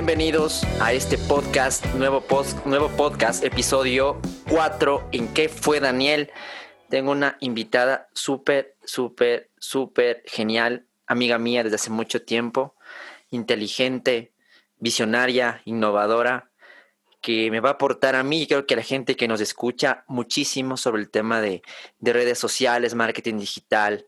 [0.00, 2.24] Bienvenidos a este podcast, nuevo,
[2.64, 4.18] nuevo podcast, episodio
[4.48, 5.10] 4.
[5.12, 6.32] ¿En qué fue Daniel?
[6.88, 12.76] Tengo una invitada súper, súper, súper genial, amiga mía desde hace mucho tiempo,
[13.28, 14.32] inteligente,
[14.78, 16.50] visionaria, innovadora,
[17.20, 19.42] que me va a aportar a mí y creo que a la gente que nos
[19.42, 21.60] escucha muchísimo sobre el tema de,
[21.98, 24.06] de redes sociales, marketing digital,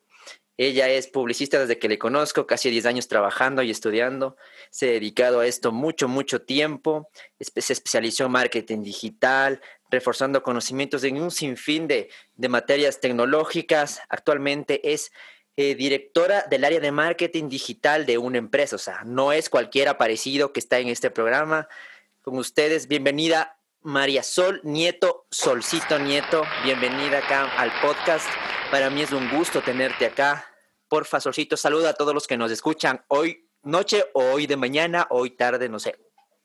[0.58, 4.36] ella es publicista desde que le conozco, casi 10 años trabajando y estudiando.
[4.70, 7.08] Se ha dedicado a esto mucho, mucho tiempo.
[7.40, 14.02] Se especializó en marketing digital, reforzando conocimientos en un sinfín de, de materias tecnológicas.
[14.08, 15.10] Actualmente es
[15.56, 18.76] eh, directora del área de marketing digital de una empresa.
[18.76, 21.68] O sea, no es cualquiera parecido que está en este programa.
[22.22, 26.44] Con ustedes, bienvenida María Sol Nieto, Solcito Nieto.
[26.64, 28.28] Bienvenida acá al podcast.
[28.72, 30.46] Para mí es un gusto tenerte acá.
[30.88, 35.06] Porfa, Solcito, saluda a todos los que nos escuchan hoy noche o hoy de mañana,
[35.10, 35.98] hoy tarde, no sé.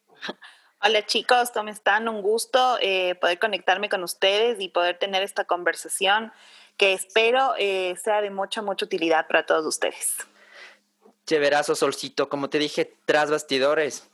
[0.82, 2.10] Hola chicos, ¿cómo están?
[2.10, 6.34] Un gusto eh, poder conectarme con ustedes y poder tener esta conversación
[6.76, 10.18] que espero eh, sea de mucha, mucha utilidad para todos ustedes.
[11.28, 12.28] Chéverazo, Solcito.
[12.28, 14.06] Como te dije, tras bastidores,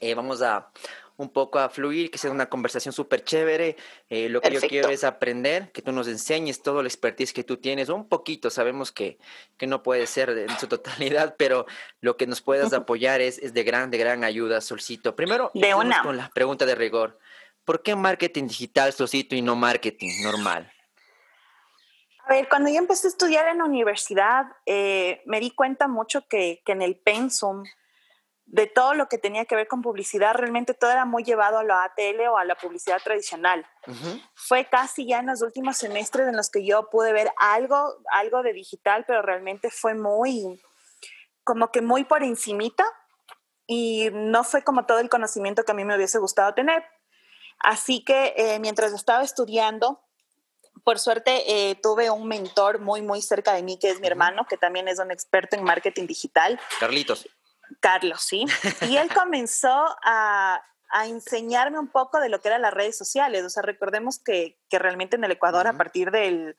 [0.00, 0.68] eh, vamos a
[1.16, 3.76] un poco a fluir, que sea una conversación súper chévere.
[4.10, 7.44] Eh, lo que yo quiero es aprender, que tú nos enseñes todo el expertise que
[7.44, 9.18] tú tienes, un poquito, sabemos que,
[9.56, 11.66] que no puede ser en su totalidad, pero
[12.00, 15.14] lo que nos puedas apoyar es, es de gran, de gran ayuda, Solcito.
[15.14, 16.02] Primero, de una.
[16.02, 17.18] con la pregunta de rigor.
[17.64, 20.70] ¿Por qué marketing digital, Solcito, y no marketing normal?
[22.26, 26.26] A ver, cuando yo empecé a estudiar en la universidad, eh, me di cuenta mucho
[26.26, 27.64] que, que en el pensum
[28.46, 31.64] de todo lo que tenía que ver con publicidad, realmente todo era muy llevado a
[31.64, 33.66] la ATL o a la publicidad tradicional.
[34.34, 38.42] Fue casi ya en los últimos semestres en los que yo pude ver algo, algo
[38.42, 40.60] de digital, pero realmente fue muy,
[41.42, 42.84] como que muy por encimita
[43.66, 46.84] y no fue como todo el conocimiento que a mí me hubiese gustado tener.
[47.58, 50.02] Así que eh, mientras estaba estudiando,
[50.84, 54.46] por suerte eh, tuve un mentor muy, muy cerca de mí, que es mi hermano,
[54.48, 56.60] que también es un experto en marketing digital.
[56.78, 57.26] Carlitos.
[57.80, 58.44] Carlos, sí.
[58.82, 60.62] Y él comenzó a,
[61.06, 63.42] enseñarme un poco de lo que eran las redes sociales.
[63.44, 66.56] O sea, recordemos que, realmente en el Ecuador, a partir del,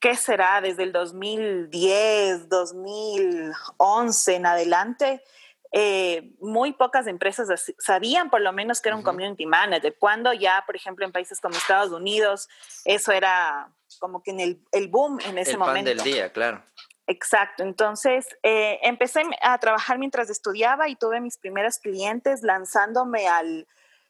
[0.00, 0.60] ¿qué será?
[0.60, 5.22] Desde el 2010, 2011 en adelante,
[5.70, 9.96] eh, muy pocas empresas sabían por lo menos que era un community manager.
[9.98, 12.48] Cuando ya, por ejemplo, en países como Estados Unidos,
[12.84, 13.70] eso era
[14.00, 15.90] como que en el, el boom en ese el momento.
[15.90, 16.62] Pan del día, claro.
[17.10, 23.66] Exacto, entonces eh, empecé a trabajar mientras estudiaba y tuve mis primeros clientes lanzándome al,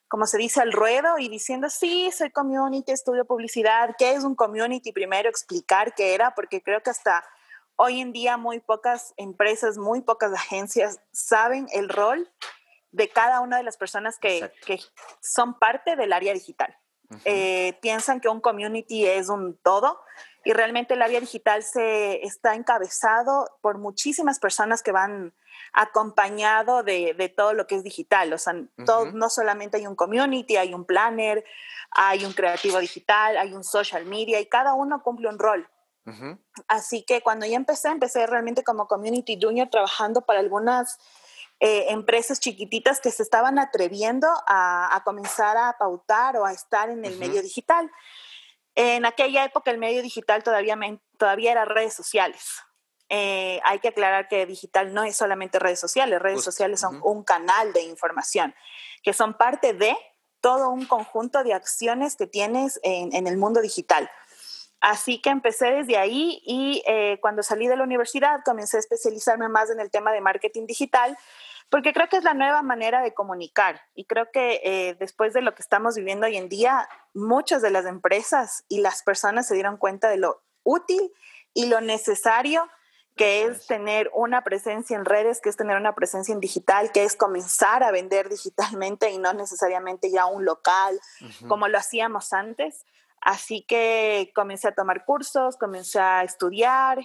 [0.09, 4.35] como se dice, al ruedo y diciendo, sí, soy community, estudio publicidad, ¿qué es un
[4.35, 4.91] community?
[4.91, 7.25] Primero explicar qué era, porque creo que hasta
[7.77, 12.29] hoy en día muy pocas empresas, muy pocas agencias saben el rol
[12.91, 14.81] de cada una de las personas que, que
[15.21, 16.77] son parte del área digital.
[17.25, 19.99] Eh, piensan que un community es un todo
[20.45, 25.35] y realmente el área digital se está encabezado por muchísimas personas que van
[25.73, 28.33] acompañado de, de todo lo que es digital.
[28.33, 31.45] O sea, no solamente hay un community, hay un planner,
[31.91, 35.69] hay un creativo digital, hay un social media y cada uno cumple un rol.
[36.69, 40.99] Así que cuando yo empecé, empecé realmente como community junior trabajando para algunas
[41.61, 46.89] eh, empresas chiquititas que se estaban atreviendo a, a, comenzar a pautar o a estar
[46.89, 47.91] en el medio digital.
[48.81, 50.79] En aquella época el medio digital todavía,
[51.17, 52.63] todavía era redes sociales.
[53.09, 57.25] Eh, hay que aclarar que digital no es solamente redes sociales, redes sociales son un
[57.25, 58.55] canal de información,
[59.03, 59.97] que son parte de
[60.41, 64.09] todo un conjunto de acciones que tienes en, el mundo digital.
[64.81, 69.49] Así que empecé desde ahí y eh, cuando salí de la universidad comencé a especializarme
[69.49, 71.19] más en el tema de marketing digital
[71.71, 75.43] porque creo que es la nueva manera de comunicar y creo que eh, después de
[75.43, 79.55] lo que estamos viviendo hoy en día, muchas de las empresas y las personas se
[79.55, 81.13] dieron cuenta de lo útil
[81.55, 82.69] y lo necesario
[83.17, 87.03] que es tener una presencia en redes, que es tener una presencia en digital, que
[87.03, 90.99] es comenzar a vender digitalmente y no necesariamente ya un local
[91.49, 92.87] como lo hacíamos antes.
[93.21, 97.01] Así que comencé a tomar cursos, comencé a estudiar,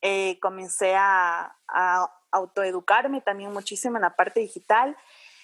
[0.00, 4.96] eh, comencé a, a autoeducarme también muchísimo en la parte digital.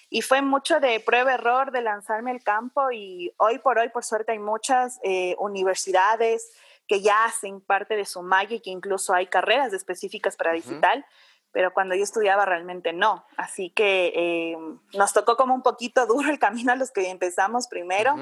[0.09, 2.91] Y fue mucho de prueba-error, de lanzarme al campo.
[2.91, 6.51] Y hoy por hoy, por suerte, hay muchas eh, universidades
[6.87, 11.05] que ya hacen parte de su malla y que incluso hay carreras específicas para digital,
[11.51, 13.23] pero cuando yo estudiaba realmente no.
[13.37, 14.57] Así que eh,
[14.95, 18.15] nos tocó como un poquito duro el camino a los que empezamos primero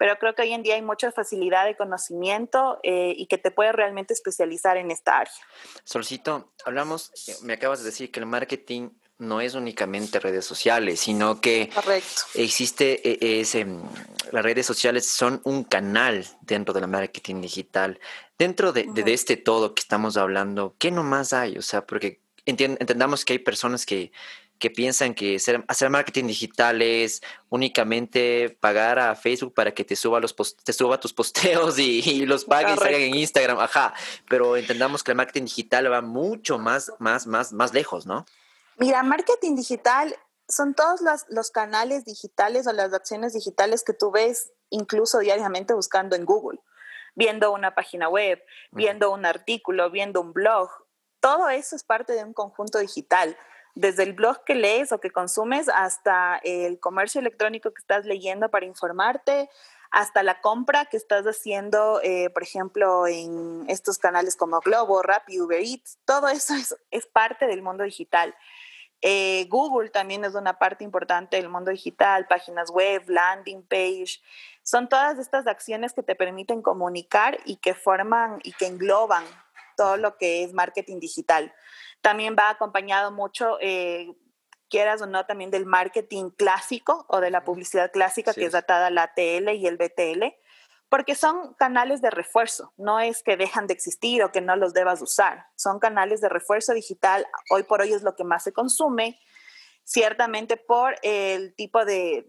[0.00, 3.50] pero creo que hoy en día hay mucha facilidad de conocimiento eh, y que te
[3.50, 5.32] puedes realmente especializar en esta área.
[5.84, 8.88] Solcito, hablamos, eh, me acabas de decir que el marketing
[9.18, 11.68] no es únicamente redes sociales, sino que
[12.34, 13.82] existe e, ese, em,
[14.32, 18.00] las redes sociales son un canal dentro del marketing digital.
[18.38, 21.58] Dentro de, este todo que estamos hablando, ¿qué nomás hay?
[21.58, 24.12] O sea, porque entendamos que hay personas que,
[24.68, 25.36] piensan que
[25.68, 31.00] hacer marketing digital es únicamente pagar a Facebook para que te suba los te suba
[31.00, 33.94] tus posteos y, los pague y salgan en Instagram, ajá.
[34.28, 38.26] Pero entendamos que el marketing digital va mucho más, más, más, más lejos, ¿no?
[38.76, 40.14] Mira, marketing digital
[40.50, 46.16] son todos los, canales digitales o las acciones digitales que tú ves incluso diariamente buscando
[46.16, 46.60] en Google,
[47.14, 48.42] viendo una página web,
[48.72, 50.70] viendo un artículo, viendo un blog.
[51.20, 53.36] Todo eso es parte de un conjunto digital.
[53.80, 58.50] Desde el blog que lees o que consumes hasta el comercio electrónico que estás leyendo
[58.50, 59.48] para informarte,
[59.90, 65.40] hasta la compra que estás haciendo, eh, por ejemplo, en estos canales como Globo, Rappi,
[65.40, 66.52] Uber Eats, todo eso
[66.90, 68.34] es parte del mundo digital.
[69.00, 74.20] Eh, Google también es una parte importante del mundo digital, páginas web, landing page.
[74.62, 79.24] Son todas estas acciones que te permiten comunicar y que forman y que engloban
[79.74, 81.54] todo lo que es marketing digital.
[82.00, 84.14] También va acompañado mucho, eh,
[84.68, 88.90] quieras o no, también del marketing clásico o de la publicidad clásica, que es datada
[88.90, 90.34] la TL y el BTL
[90.90, 94.74] porque son canales de refuerzo, no es que dejan de existir o que no los
[94.74, 98.52] debas usar, son canales de refuerzo digital, hoy por hoy es lo que más se
[98.52, 99.18] consume,
[99.84, 102.28] ciertamente por el tipo de,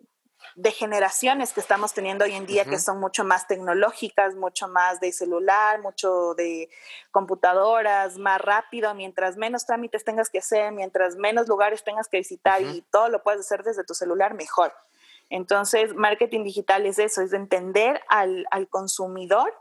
[0.72, 5.12] generaciones que estamos teniendo hoy en día, que son mucho más tecnológicas, mucho más de
[5.12, 6.70] celular, mucho de
[7.12, 12.62] computadoras, más rápido, mientras menos trámites tengas que hacer, mientras menos lugares tengas que visitar
[12.62, 14.74] y todo lo puedes hacer desde tu celular, mejor.
[15.32, 19.54] Entonces, marketing digital es eso, es entender al, consumidor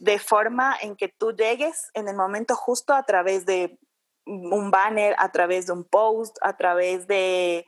[0.00, 3.78] de forma en que tú llegues en el momento justo a través de
[4.26, 7.64] un banner, a través de un post, a través de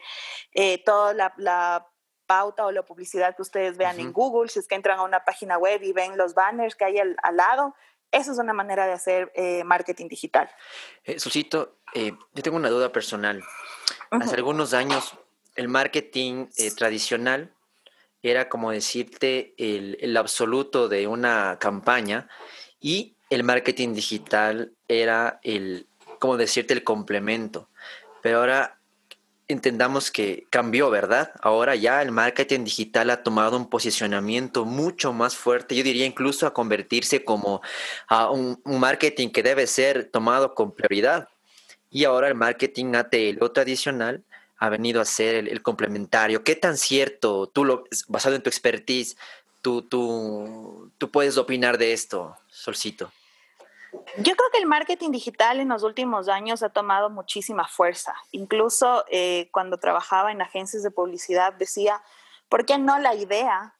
[0.53, 1.87] eh, toda la,
[2.29, 5.25] pauta o la publicidad que ustedes vean en Google, si es que entran a una
[5.25, 7.75] página web y ven los banners que hay al, lado.
[8.13, 10.49] Esa es una manera de hacer eh, marketing digital.
[11.05, 13.43] Eh, Susito, eh, yo tengo una duda personal.
[14.11, 15.15] Hace algunos años
[15.57, 17.53] el marketing eh, tradicional
[18.23, 22.29] era como decirte el, absoluto de una campaña
[22.81, 25.87] y el marketing digital era el,
[26.19, 27.69] como decirte, el complemento.
[28.23, 28.78] Pero ahora
[29.49, 31.33] entendamos que cambió, ¿verdad?
[31.41, 36.47] Ahora ya el marketing digital ha tomado un posicionamiento mucho más fuerte, yo diría incluso
[36.47, 37.63] a convertirse como
[38.07, 41.29] a un, un marketing que debe ser tomado con prioridad.
[41.91, 44.23] Y ahora el marketing ATL tradicional
[44.59, 46.43] ha venido a ser el, complementario.
[46.43, 49.17] ¿Qué tan cierto, tú lo, basado en tu expertise,
[49.63, 53.11] tú, tú, tú puedes opinar de esto, Solcito?
[54.19, 58.15] Yo creo que el marketing digital en los últimos años ha tomado muchísima fuerza.
[58.33, 62.03] Incluso eh, cuando trabajaba en agencias de publicidad decía,
[62.49, 63.75] ¿por qué no la idea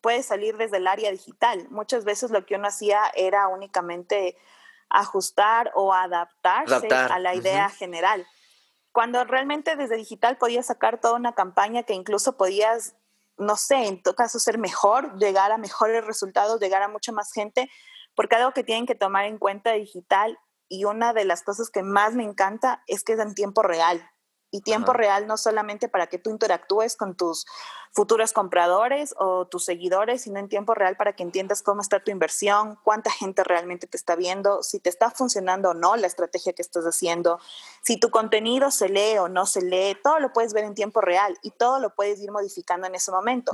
[0.00, 1.66] puede salir desde el área digital?
[1.70, 4.36] Muchas veces lo que uno hacía era únicamente
[4.88, 8.26] ajustar o adaptarse a la idea general
[8.92, 12.94] cuando realmente desde digital podías sacar toda una campaña que incluso podías,
[13.38, 17.32] no sé, en todo caso ser mejor, llegar a mejores resultados, llegar a mucha más
[17.32, 17.70] gente,
[18.20, 21.82] porque algo que tienen que tomar en cuenta digital y una de las cosas que
[21.82, 23.98] más me encanta es que es en tiempo real
[24.50, 27.46] y tiempo real no solamente para que tú interactúes con tus
[27.92, 32.10] futuros compradores o tus seguidores, sino en tiempo real para que entiendas cómo está tu
[32.10, 36.52] inversión, cuánta gente realmente te está viendo, si te está funcionando o no la estrategia
[36.52, 37.40] que estás haciendo,
[37.82, 41.00] si tu contenido se lee o no se lee, todo lo puedes ver en tiempo
[41.00, 43.52] real y todo lo puedes ir modificando en ese momento.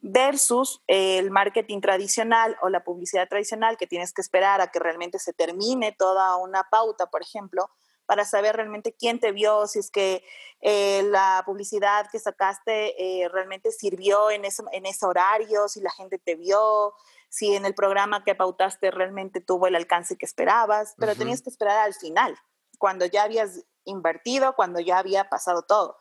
[0.00, 5.18] Versus el marketing tradicional o la publicidad tradicional que tienes que esperar a que realmente
[5.18, 7.70] se termine toda una pauta, por ejemplo,
[8.06, 10.24] para saber realmente quién te vio, si es que
[10.60, 15.90] eh, la publicidad que sacaste eh, realmente sirvió en ese, en ese horario, si la
[15.90, 16.94] gente te vio,
[17.28, 21.50] si en el programa que pautaste realmente tuvo el alcance que esperabas, pero tenías que
[21.50, 22.36] esperar al final,
[22.78, 25.96] cuando ya habías invertido, cuando ya había pasado todo.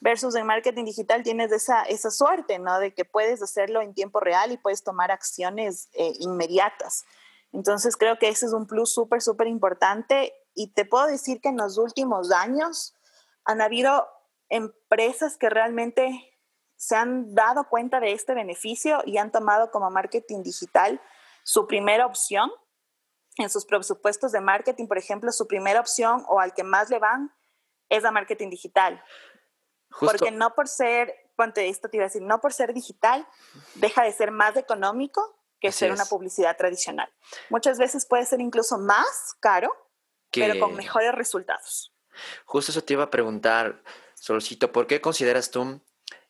[0.00, 2.78] Versus en marketing digital tienes esa, esa suerte, ¿no?
[2.78, 7.04] De que puedes hacerlo en tiempo real y puedes tomar acciones eh, inmediatas.
[7.52, 11.48] Entonces creo que ese es un plus súper, súper importante y te puedo decir que
[11.48, 12.94] en los últimos años
[13.44, 14.08] han habido
[14.48, 16.32] empresas que realmente
[16.76, 21.00] se han dado cuenta de este beneficio y han tomado como marketing digital
[21.44, 22.50] su primera opción
[23.36, 26.98] en sus presupuestos de marketing, por ejemplo, su primera opción o al que más le
[26.98, 27.32] van
[27.88, 29.02] es a marketing digital.
[30.00, 33.26] Porque no por ser, ponte esto te iba a decir, no por ser digital,
[33.74, 37.12] deja de ser más económico que ser una publicidad tradicional.
[37.48, 39.72] Muchas veces puede ser incluso más caro,
[40.40, 41.92] pero con mejores resultados.
[42.44, 43.82] Justo eso te iba a preguntar,
[44.14, 45.80] Solcito, ¿por qué consideras tú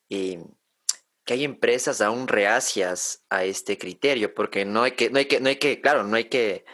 [0.08, 0.44] eh,
[1.24, 4.34] que hay empresas aún reacias a este criterio?
[4.34, 6.64] Porque no hay que, no hay que, no hay que, claro, no hay que,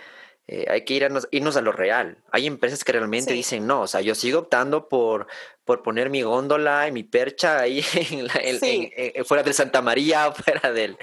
[0.47, 2.23] eh, hay que irnos, irnos a lo real.
[2.31, 5.27] Hay empresas que realmente dicen no, o sea, yo sigo optando por,
[5.65, 10.99] por poner mi góndola y mi percha ahí en fuera de Santa María, fuera del.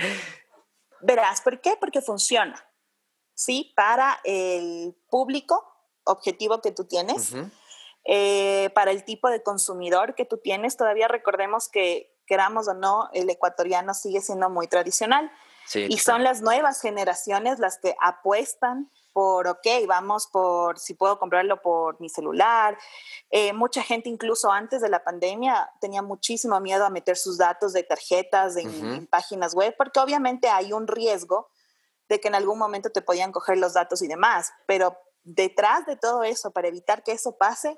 [1.01, 1.75] Verás, ¿por qué?
[1.79, 2.63] Porque funciona.
[3.35, 3.73] ¿sí?
[3.75, 5.74] Para el público
[6.05, 7.33] objetivo que tú tienes,
[8.05, 10.77] eh, para el tipo de consumidor que tú tienes.
[10.77, 15.31] Todavía recordemos que, queramos o no, el ecuatoriano sigue siendo muy tradicional.
[15.73, 21.61] y son las nuevas generaciones las que apuestan por, ok, vamos por, si puedo comprarlo
[21.61, 22.77] por mi celular.
[23.29, 27.71] Eh, mucha gente incluso antes de la pandemia tenía muchísimo miedo a meter sus datos
[27.71, 31.49] de tarjetas en páginas web, porque obviamente hay un riesgo
[32.09, 35.97] de que en algún momento te podían coger los datos y demás, pero detrás de
[35.97, 37.77] todo eso, para evitar que eso pase,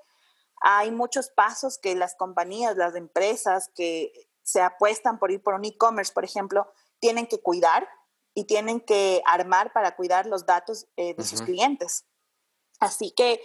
[0.62, 5.66] hay muchos pasos que las compañías, las empresas que se apuestan por ir por un
[5.66, 7.88] e-commerce, por ejemplo, tienen que cuidar
[8.34, 12.06] y tienen que armar para cuidar los datos eh, de sus clientes.
[12.80, 13.42] Así que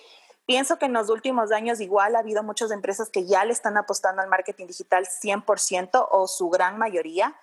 [0.47, 3.77] pienso que en los últimos años igual ha habido muchas empresas que ya le están
[3.77, 7.35] apostando al marketing digital 100% o su gran mayoría.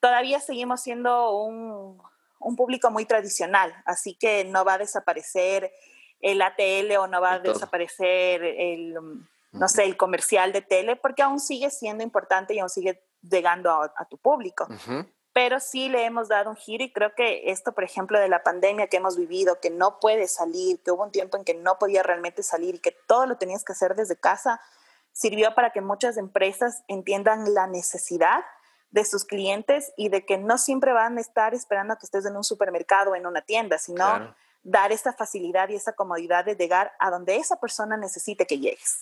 [0.00, 2.00] Todavía seguimos siendo un,
[2.38, 5.72] un público muy tradicional, así que no va a desaparecer
[6.20, 10.96] el ATL o no va a desaparecer el, um, no sé, el comercial de tele,
[10.96, 14.66] porque aún sigue siendo importante y aún sigue llegando a, tu público.
[15.32, 18.42] Pero sí le hemos dado un giro y creo que esto, por ejemplo, de la
[18.42, 21.78] pandemia que hemos vivido, que no puede salir, que hubo un tiempo en que no
[21.78, 24.60] podía realmente salir y que todo lo tenías que hacer desde casa,
[25.12, 28.44] sirvió para que muchas empresas entiendan la necesidad
[28.90, 32.24] de sus clientes y de que no siempre van a estar esperando a que estés
[32.24, 34.34] en un supermercado o en una tienda, sino
[34.66, 39.00] dar esa facilidad y esa comodidad de llegar a donde esa persona necesite que llegues.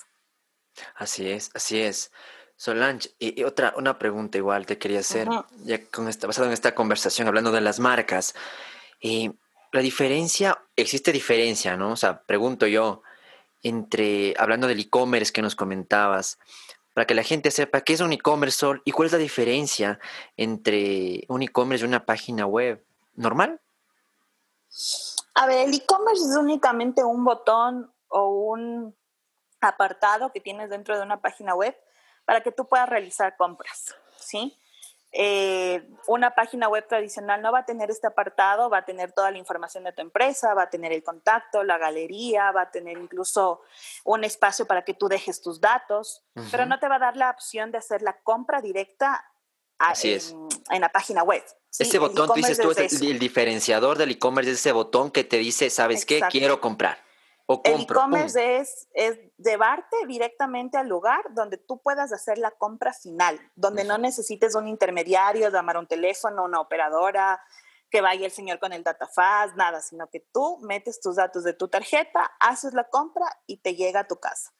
[0.94, 2.12] Así es, así es.
[2.56, 5.28] Solange, y, otra, una pregunta igual te quería hacer,
[5.64, 8.34] ya con esta, basado en esta conversación, hablando de las marcas.
[9.00, 9.32] y
[9.72, 11.90] la diferencia, existe diferencia, ¿no?
[11.90, 13.02] O sea, pregunto yo,
[13.64, 16.38] entre, hablando del e-commerce que nos comentabas,
[16.92, 19.98] para que la gente sepa qué es un e-commerce y cuál es la diferencia
[20.36, 22.84] entre un e-commerce y una página web
[23.16, 23.60] normal.
[25.34, 28.96] A ver, el e-commerce es únicamente un botón o un
[29.60, 31.76] apartado que tienes dentro de una página web
[32.24, 34.58] para que tú puedas realizar compras, ¿sí?
[35.16, 39.30] Eh, una página web tradicional no va a tener este apartado, va a tener toda
[39.30, 42.98] la información de tu empresa, va a tener el contacto, la galería, va a tener
[42.98, 43.60] incluso
[44.04, 47.30] un espacio para que tú dejes tus datos, pero no te va a dar la
[47.30, 49.24] opción de hacer la compra directa
[50.02, 51.42] en, la página web.
[51.78, 55.38] Ese botón, tú dices tú, es el, diferenciador del e-commerce, es ese botón que te
[55.38, 56.20] dice, ¿sabes qué?
[56.30, 56.98] Quiero comprar.
[57.64, 63.38] El e-commerce es, es, llevarte directamente al lugar donde tú puedas hacer la compra final,
[63.54, 67.42] donde no necesites un intermediario, llamar un teléfono, una operadora,
[67.90, 71.52] que vaya el señor con el datafaz, nada, sino que tú metes tus datos de
[71.52, 74.52] tu tarjeta, haces la compra y te llega a tu casa.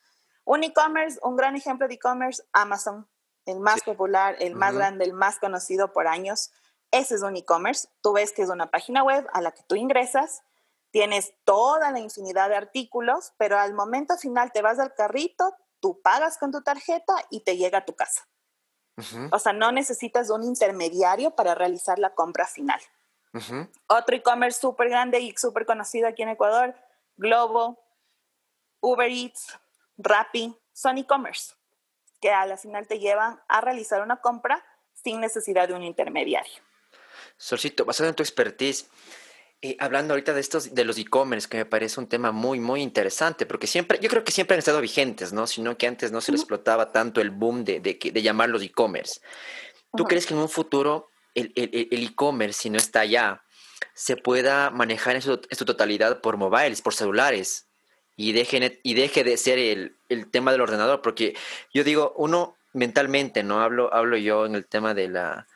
[0.44, 3.08] Un e-commerce, un gran ejemplo de e-commerce, Amazon,
[3.46, 6.50] el más popular, el más grande, el más conocido por años.
[6.90, 7.88] Ese es un e-commerce.
[8.00, 10.42] Tú ves que es una página web a la que tú ingresas
[10.94, 16.00] tienes toda la infinidad de artículos, pero al momento final te vas al carrito, tú
[16.00, 18.28] pagas con tu tarjeta y te llega a tu casa.
[19.32, 22.80] O sea, no necesitas un intermediario para realizar la compra final.
[23.88, 26.76] Otro e-commerce súper grande y súper conocido aquí en Ecuador,
[27.16, 27.76] Globo,
[28.80, 29.48] Uber Eats,
[29.98, 31.56] Rappi, son e-commerce,
[32.24, 34.64] que a la final te llevan a realizar una compra
[34.94, 36.54] sin necesidad de un intermediario.
[37.36, 38.88] Solcito, basado en tu expertise,
[39.60, 42.80] eh, hablando ahorita de estos, de los e-commerce, que me parece un tema muy, muy
[42.80, 45.46] interesante, porque siempre, yo creo que siempre han estado vigentes, ¿no?
[45.46, 49.20] Sino que antes no se les explotaba tanto el boom de, de, de llamarlos e-commerce.
[49.94, 51.52] ¿Tú crees que en un futuro el
[51.90, 53.44] e-commerce, si no está ya,
[53.92, 57.68] se pueda manejar en su, totalidad por mobiles, por celulares,
[58.16, 61.02] y deje, y deje de ser el, el tema del ordenador?
[61.02, 61.34] Porque
[61.72, 63.60] yo digo, uno mentalmente, ¿no?
[63.60, 65.46] Hablo, hablo yo en el tema de la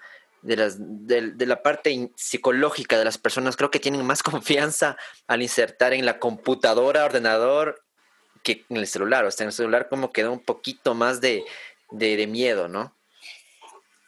[0.42, 4.96] de, las, de, la parte psicológica de las personas, creo que tienen más confianza
[5.26, 7.82] al insertar en la computadora, ordenador,
[8.42, 9.24] que en el celular.
[9.24, 11.44] O sea, en el celular como queda un poquito más de,
[11.90, 12.94] miedo, ¿no?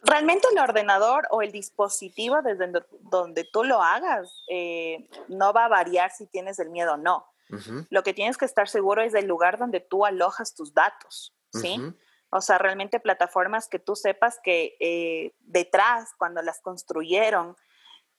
[0.02, 2.73] Realmente el ordenador o el dispositivo desde
[3.11, 7.30] donde tú lo hagas eh, no va a variar si tienes el miedo o no.
[7.90, 11.80] Lo que tienes que estar seguro es del lugar donde tú alojas tus datos, ¿sí?
[12.30, 17.57] O sea, realmente plataformas que tú sepas que eh, detrás, cuando las construyeron,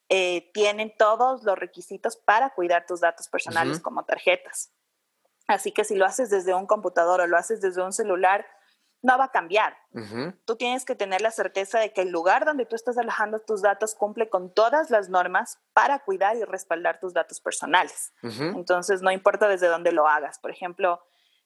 [0.09, 4.73] eh, tienen todos los requisitos para cuidar tus datos personales como tarjetas.
[5.47, 8.45] Así que si lo haces desde un computador o lo haces desde un celular,
[9.01, 9.77] no va a cambiar.
[10.45, 13.61] Tú tienes que tener la certeza de que el lugar donde tú estás alojando tus
[13.61, 18.13] datos cumple con todas las normas para cuidar y respaldar tus datos personales.
[18.21, 20.39] Entonces, no importa desde dónde lo hagas.
[20.39, 21.01] Por ejemplo,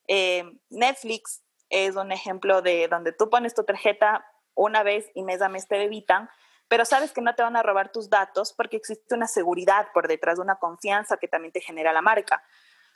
[0.07, 5.41] eh, Netflix es un ejemplo de donde tú pones tu tarjeta una vez y mes
[5.41, 6.29] a mes te debitan,
[6.67, 10.07] pero sabes que no te van a robar tus datos porque existe una seguridad por
[10.07, 12.43] detrás, de una confianza que también te genera la marca.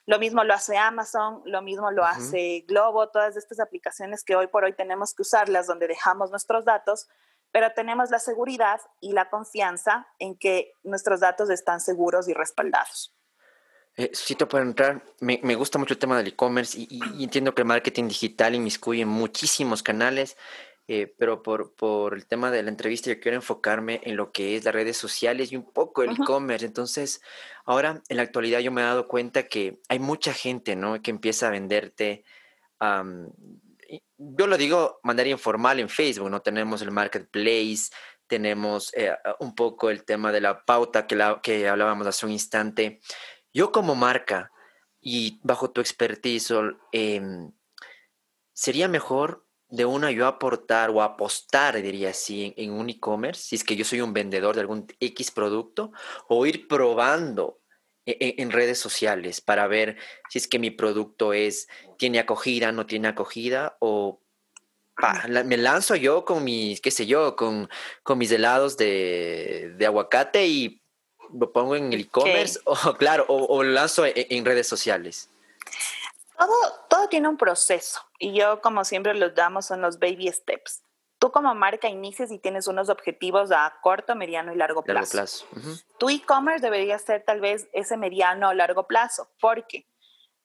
[0.09, 4.47] Lo mismo lo hace Amazon, lo mismo lo hace Globo, todas estas aplicaciones que hoy
[4.47, 7.07] por hoy tenemos que usarlas donde dejamos nuestros datos,
[7.51, 13.15] pero tenemos la seguridad y la confianza en que nuestros datos están seguros y respaldados.
[13.97, 17.61] Eh, te para entrar, me, gusta mucho el tema del e-commerce y, y, entiendo que
[17.61, 20.37] el marketing digital inmiscuye en muchísimos canales
[20.91, 24.55] eh, pero por, por, el tema de la entrevista yo quiero enfocarme en lo que
[24.55, 26.65] es las redes sociales y un poco el e-commerce.
[26.65, 27.21] Entonces,
[27.63, 30.99] ahora en la actualidad yo me he dado cuenta que hay mucha gente, ¿no?
[30.99, 32.23] Que empieza a venderte,
[34.17, 36.41] yo lo digo manera informal en Facebook, ¿no?
[36.41, 37.91] Tenemos el marketplace,
[38.25, 42.31] tenemos eh, un poco el tema de la pauta que, la, que hablábamos hace un
[42.31, 42.99] instante.
[43.53, 44.51] Yo como marca
[44.99, 46.51] y bajo tu expertise,
[46.91, 47.51] em,
[48.53, 53.63] sería mejor de una yo aportar o apostar, diría así, en, un e-commerce, si es
[53.63, 55.91] que yo soy un vendedor de algún X producto,
[56.27, 57.59] o ir probando
[58.05, 59.97] e, e, en, redes sociales para ver
[60.29, 64.19] si es que mi producto es, tiene acogida, no tiene acogida, o
[65.45, 67.69] me lanzo yo con mis, qué sé yo, con,
[68.03, 70.81] con mis helados de, aguacate y
[71.31, 75.29] lo pongo en el e-commerce, o claro, o, o lanzo en, en redes sociales.
[76.39, 76.53] Todo,
[76.87, 80.83] todo tiene un proceso y yo como siempre los damos son los baby steps.
[81.19, 85.45] Tú como marca inicias y tienes unos objetivos a corto, mediano y largo plazo.
[85.97, 89.85] Tu e-commerce debería ser tal vez ese mediano o largo plazo, porque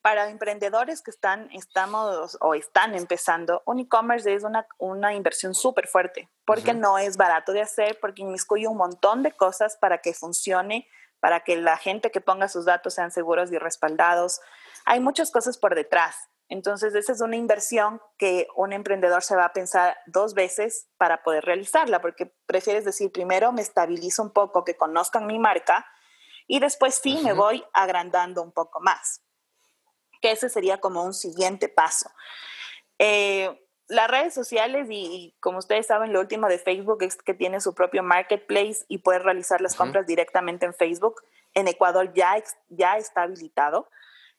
[0.02, 5.86] para emprendedores que están, estamos o están empezando, un e-commerce es una, una inversión súper
[5.86, 10.12] fuerte, porque no es barato de hacer, porque inmiscuye un montón de cosas para que
[10.12, 10.88] funcione,
[11.20, 14.40] para que la gente que ponga sus datos sean seguros y respaldados
[14.84, 16.16] hay muchas cosas por detrás.
[16.48, 21.22] Entonces, esa es una inversión que un emprendedor se va a pensar dos veces para
[21.22, 25.86] poder realizarla, porque prefieres decir, primero me estabilizo un poco, que conozcan mi marca,
[26.46, 29.22] y después sí me voy agrandando un poco más,
[30.20, 32.10] que ese sería como un siguiente paso.
[32.98, 37.60] Eh, las redes sociales y, como ustedes saben, lo último de Facebook es que tiene
[37.60, 41.22] su propio marketplace y puede realizar las compras directamente en Facebook.
[41.52, 42.34] En Ecuador ya,
[42.68, 43.88] ya está habilitado.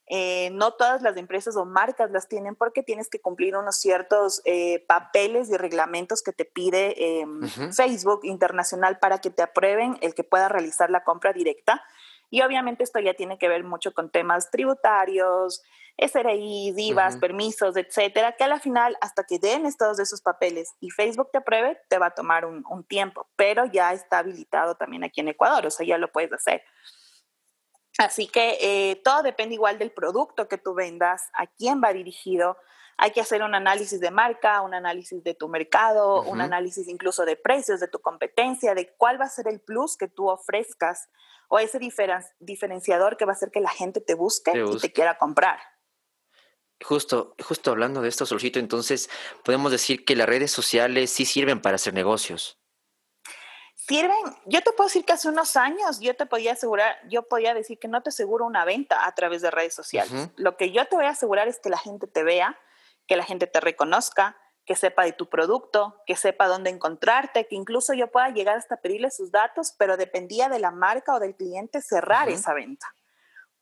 [0.08, 4.42] Eh, no todas las empresas o marcas las tienen porque tienes que cumplir unos ciertos
[4.46, 7.42] eh, papeles y reglamentos que te pide em,
[7.74, 11.84] Facebook internacional para que te aprueben el que pueda realizar la compra directa.
[12.30, 15.64] Y obviamente esto ya tiene que ver mucho con temas tributarios,
[15.98, 20.90] SRI, divas, permisos, etcétera, que a la final, hasta que den todos esos papeles y
[20.90, 25.04] Facebook te apruebe, te va a tomar un, un tiempo, pero ya está habilitado también
[25.04, 26.64] aquí en Ecuador, o sea, ya lo puedes hacer.
[27.98, 32.58] Así que eh, todo depende igual del producto que tú vendas, a quién va dirigido.
[32.98, 37.26] Hay que hacer un análisis de marca, un análisis de tu mercado, un análisis incluso
[37.26, 41.10] de precios, de tu competencia, de cuál va a ser el plus que tú ofrezcas
[41.50, 41.80] o ese
[42.40, 45.60] diferenciador que va a hacer que la gente te busque, y te quiera comprar.
[46.84, 49.10] Justo, justo hablando de esto, Solcito, entonces
[49.44, 52.60] podemos decir que las redes sociales sí sirven para hacer negocios
[53.88, 57.54] sirven, yo te puedo decir que hace unos años yo te podía asegurar, yo podía
[57.54, 60.30] decir que no te aseguro una venta a través de redes sociales.
[60.36, 62.58] Lo que yo te voy a asegurar es que la gente te vea,
[63.08, 67.56] que la gente te reconozca, que sepa de tu producto, que sepa dónde encontrarte, que
[67.56, 71.36] incluso yo pueda llegar hasta pedirle sus datos, pero dependía de la marca o del
[71.36, 72.88] cliente cerrar esa venta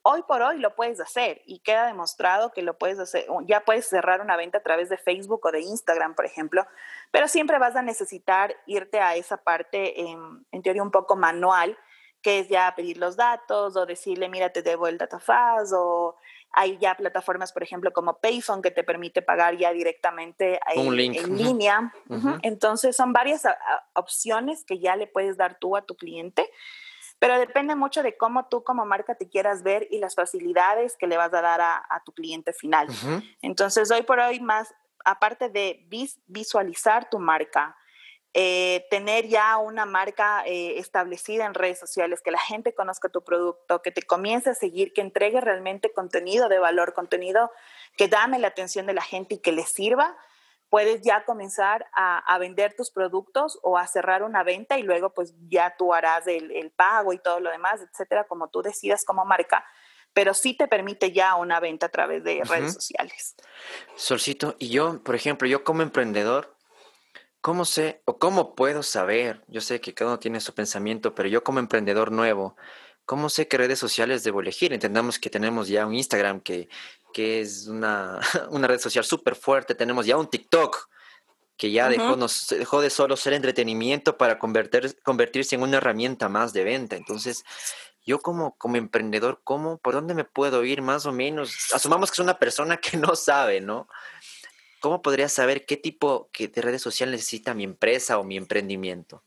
[0.04, 3.88] hoy por hoy lo puedes hacer y queda demostrado que lo puedes hacer, ya puedes
[3.88, 6.68] cerrar una venta a través de Facebook o de Instagram, por ejemplo,
[7.12, 11.78] pero siempre vas a necesitar irte a esa parte en, teoría un poco manual,
[12.22, 16.16] que es ya pedir los datos o decirle, mira, te debo el datafaz o
[16.52, 20.96] hay ya plataformas, por ejemplo, como Payphone que te permite pagar ya directamente en,
[21.36, 21.92] línea.
[22.44, 23.44] Entonces, son varias
[23.94, 26.48] opciones que ya le puedes dar tú a tu cliente
[27.24, 31.08] pero depende mucho de cómo tú como marca te quieras ver y las facilidades que
[31.08, 32.90] le vas a dar a, tu cliente final.
[33.42, 35.88] Entonces, hoy por hoy, más, aparte de
[36.28, 37.78] visualizar tu marca,
[38.34, 43.24] eh, tener ya una marca eh, establecida en redes sociales, que la gente conozca tu
[43.24, 47.52] producto, que te comience a seguir, que entregue realmente contenido de valor, contenido
[47.96, 50.18] que dame la atención de la gente y que le sirva,
[50.74, 55.36] puedes ya comenzar a, vender tus productos o a cerrar una venta y luego pues
[55.48, 59.64] ya tú harás el, pago y todo lo demás, etcétera, como tú decidas como marca.
[60.14, 63.36] pero sí te permite ya una venta a través de redes sociales.
[63.96, 66.56] Solcito, y yo, por ejemplo, yo como emprendedor,
[67.40, 69.44] ¿cómo sé o cómo puedo saber?
[69.48, 72.56] Yo sé que cada uno tiene su pensamiento, pero yo como emprendedor nuevo,
[73.06, 74.74] ¿cómo sé qué redes sociales debo elegir?
[74.74, 76.68] Entendamos que tenemos ya un Instagram que,
[77.14, 80.90] que es una, una red social súper fuerte, tenemos ya un TikTok
[81.56, 86.28] que ya dejó, nos, dejó de solo ser entretenimiento para convertir, convertirse en una herramienta
[86.28, 86.96] más de venta.
[86.96, 87.46] Entonces,
[88.06, 91.72] yo como, como emprendedor, ¿cómo, por dónde me puedo ir más o menos?
[91.74, 93.88] Asumamos que es una persona que no sabe, ¿no?
[94.82, 99.24] ¿Cómo podría saber qué tipo de redes sociales necesita mi empresa o mi emprendimiento?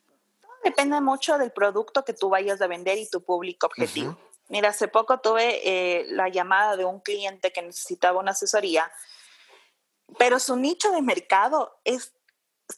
[0.63, 4.19] Depende mucho del producto que tú vayas a vender y tu público objetivo.
[4.49, 8.91] Mira, hace poco tuve eh, la llamada de un cliente que necesitaba una asesoría,
[10.19, 12.15] pero su nicho de mercado es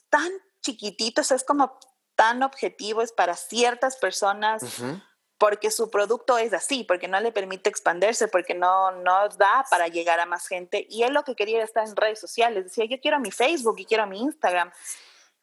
[0.09, 1.79] tan chiquitito, es como
[2.15, 4.63] tan objetivo, es para ciertas personas
[5.39, 9.87] porque su producto es así, porque no le permite expandirse, porque no, no da para
[9.87, 10.85] llegar a más gente.
[10.89, 12.65] Y él lo que quería era estar en redes sociales.
[12.65, 14.69] Decía, yo quiero mi Facebook y quiero mi Instagram.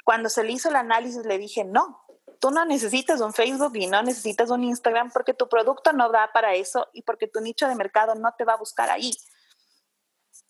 [0.05, 2.05] Cuando se le hizo el análisis, le dije, no,
[2.41, 6.31] tú no necesitas un Facebook y no necesitas un Instagram porque tu producto no da
[6.33, 9.13] para eso y porque tu nicho de mercado no te va a buscar ahí.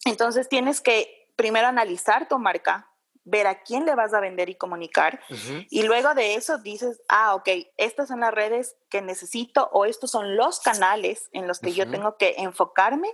[0.04, 2.90] Entonces tienes que primero analizar tu marca,
[3.24, 5.20] ver a quién le vas a vender y comunicar.
[5.68, 10.12] Y luego de eso dices, ah, ok, estas son las redes que necesito o estos
[10.12, 13.08] son los canales en los que yo tengo que enfocarme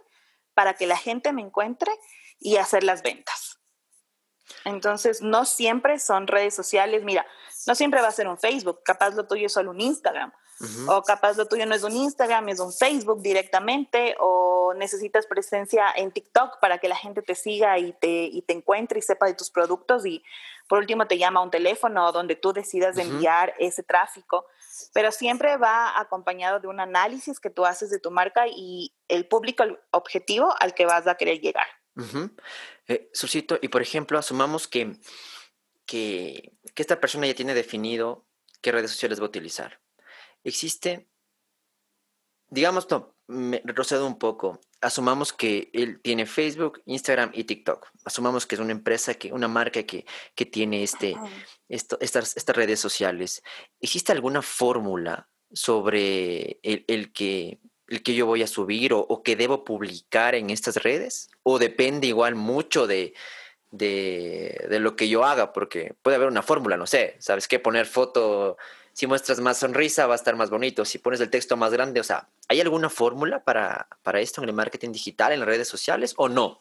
[0.55, 1.91] para que la gente me encuentre
[2.39, 3.59] y hacer las ventas.
[4.65, 7.05] Entonces, no siempre son redes sociales.
[7.05, 7.27] Mira,
[7.67, 10.33] no siempre va a ser un Facebook, capaz lo tuyo es solo un Instagram.
[10.87, 15.87] O capaz lo tuyo no es un Instagram, es un Facebook directamente, o necesitas presencia
[15.97, 19.27] en TikTok para que la gente te siga y te, y te encuentre y sepa
[19.27, 20.07] de tus productos.
[20.07, 20.23] Y
[20.69, 24.47] por último te llama un teléfono donde tú decidas enviar ese tráfico.
[24.95, 29.27] Pero siempre va acompañado de un análisis que tú haces de tu marca y el
[29.27, 31.67] público objetivo al que vas a querer llegar.
[32.87, 34.97] Eh, Susito, y por ejemplo, asumamos que,
[35.87, 38.27] que, que esta persona ya tiene definido
[38.61, 39.83] qué redes sociales va a utilizar
[40.45, 41.09] existe,
[42.49, 44.61] digamos, no, me retrocedo un poco.
[44.81, 47.89] Asumamos que él tiene Facebook, Instagram y TikTok.
[48.05, 51.17] Asumamos que es una empresa, que, una marca que, que tiene este,
[51.69, 53.43] esto, estas, estas redes sociales.
[53.81, 59.23] ¿Existe alguna fórmula sobre el, el, que, el que yo voy a subir o, o,
[59.23, 61.31] que debo publicar en estas redes?
[61.45, 63.15] ¿O depende igual mucho de,
[63.73, 65.53] de, de lo que yo haga?
[65.53, 67.59] Porque puede haber una fórmula, no sé, ¿sabes qué?
[67.59, 68.57] Poner foto
[68.93, 72.01] si muestras más sonrisa va a estar más bonito, si pones el texto más grande,
[72.01, 75.69] o sea, ¿hay alguna fórmula para, para esto en el marketing digital, en las redes
[75.69, 76.61] sociales o no?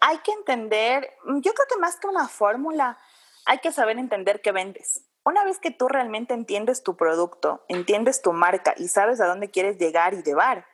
[0.00, 2.98] Hay que entender, mm, yo creo que más que una fórmula,
[3.46, 5.04] hay que saber entender qué vendes.
[5.22, 9.50] Una vez que tú realmente entiendes tu producto, entiendes tu marca y sabes a dónde
[9.50, 10.66] quieres llegar y llevar,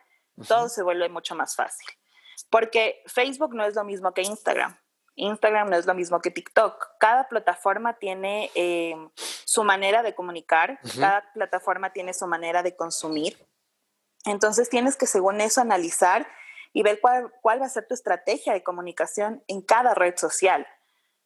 [0.47, 1.87] todo se vuelve mucho más fácil.
[2.49, 4.77] Porque Facebook no es lo mismo que Instagram.
[5.17, 6.97] Instagram no es lo mismo que TikTok.
[6.99, 13.37] Cada plataforma tiene eh, su manera de comunicar, cada plataforma tiene su manera de consumir.
[14.25, 16.27] Entonces tienes que según eso analizar
[16.71, 20.67] y ver cuál, va a ser tu estrategia de comunicación en cada red social.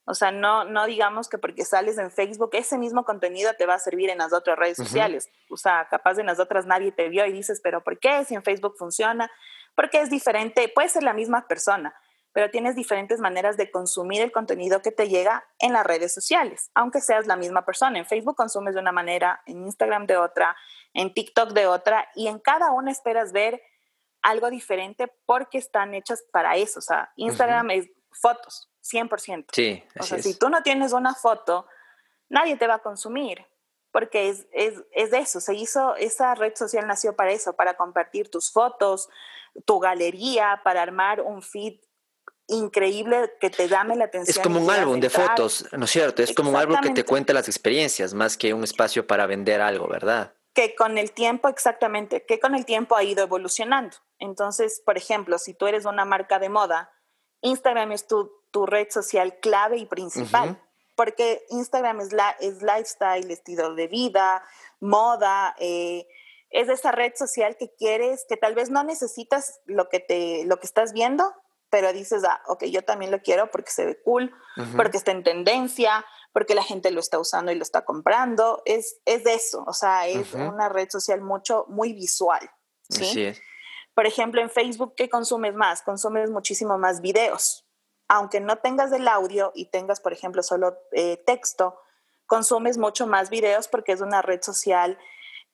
[0.06, 3.75] O sea, no, no digamos que porque sales en Facebook, ese mismo contenido te va
[3.75, 5.30] a servir en las otras redes sociales.
[5.49, 8.23] O sea, capaz en las otras nadie te vio y dices, pero ¿por qué?
[8.25, 9.30] Si en Facebook funciona,
[9.75, 11.93] porque es diferente, puede ser la misma persona,
[12.33, 16.71] pero tienes diferentes maneras de consumir el contenido que te llega en las redes sociales,
[16.73, 17.99] aunque seas la misma persona.
[17.99, 20.55] En Facebook consumes de una manera, en Instagram de otra,
[20.93, 23.61] en TikTok de otra, y en cada una esperas ver
[24.21, 26.79] algo diferente porque están hechas para eso.
[26.79, 29.47] O sea, Instagram es fotos, 100%.
[29.51, 31.67] Sí, o sea, si tú no tienes una foto,
[32.29, 33.45] nadie te va a consumir
[33.91, 38.31] porque es, es, es, eso, se hizo, esa red social nació para eso, para compartir
[38.31, 39.09] tus fotos,
[39.65, 41.77] tu galería, para armar un feed
[42.51, 44.37] increíble que te dame la atención.
[44.37, 46.21] Es como un álbum de fotos, ¿no es cierto?
[46.21, 49.61] Es como un álbum que te cuenta las experiencias más que un espacio para vender
[49.61, 50.33] algo, ¿verdad?
[50.53, 53.97] Que con el tiempo, exactamente, que con el tiempo ha ido evolucionando.
[54.19, 56.91] Entonces, por ejemplo, si tú eres una marca de moda,
[57.41, 60.61] Instagram es tu, tu red social clave y principal.
[60.95, 64.43] Porque Instagram es, la, es lifestyle, estilo de vida,
[64.79, 66.05] moda, eh,
[66.51, 70.59] es esa red social que quieres, que tal vez no necesitas lo que, te, lo
[70.59, 71.33] que estás viendo,
[71.71, 74.31] pero dices, ah, ok, yo también lo quiero porque se ve cool,
[74.75, 78.62] porque está en tendencia, porque la gente lo está usando y lo está comprando.
[78.65, 82.51] Es, es de eso, o sea, es una red social mucho, muy visual.
[82.89, 83.34] ¿sí?
[83.93, 85.81] Por ejemplo, en Facebook, ¿qué consumes más?
[85.81, 87.65] Consumes muchísimo más videos.
[88.10, 91.79] Aunque no tengas el audio y tengas, por ejemplo, solo eh, texto,
[92.25, 94.97] consumes mucho más videos porque es una red social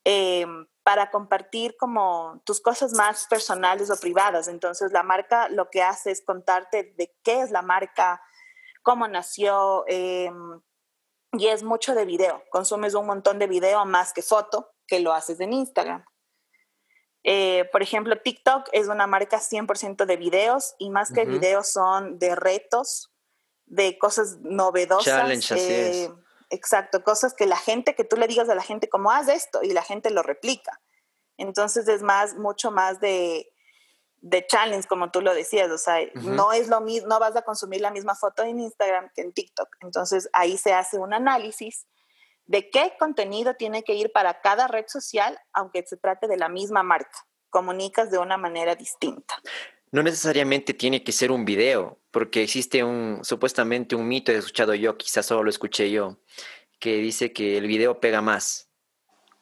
[0.03, 4.47] em, para compartir como tus cosas más personales o privadas.
[4.47, 8.21] Entonces la marca lo que hace es contarte de qué es la marca,
[8.83, 10.61] cómo nació, em,
[11.33, 12.41] y es mucho de video.
[12.51, 16.05] Consumes un montón de video más que foto, que lo haces en Instagram.
[17.25, 22.17] Eh, por ejemplo, TikTok es una marca 100% de videos y más que videos son
[22.17, 23.13] de retos,
[23.65, 25.03] de cosas novedosas.
[25.03, 26.13] Challenge,
[26.49, 29.61] Exacto, cosas que la gente, que tú le digas a la gente como haz esto
[29.63, 30.79] y la gente lo replica.
[31.37, 33.51] Entonces es más, mucho más de,
[34.21, 37.43] de challenge, como tú lo decías, o sea, no es lo mismo, no vas a
[37.43, 39.69] consumir la misma foto en Instagram que en TikTok.
[39.81, 41.85] Entonces ahí se hace un análisis
[42.45, 46.49] de qué contenido tiene que ir para cada red social, aunque se trate de la
[46.49, 47.27] misma marca.
[47.49, 49.35] Comunicas de una manera distinta.
[49.91, 54.73] No necesariamente tiene que ser un video, porque existe un, supuestamente un mito, he escuchado
[54.73, 56.17] yo, quizás solo lo escuché yo,
[56.79, 58.69] que dice que el video pega más.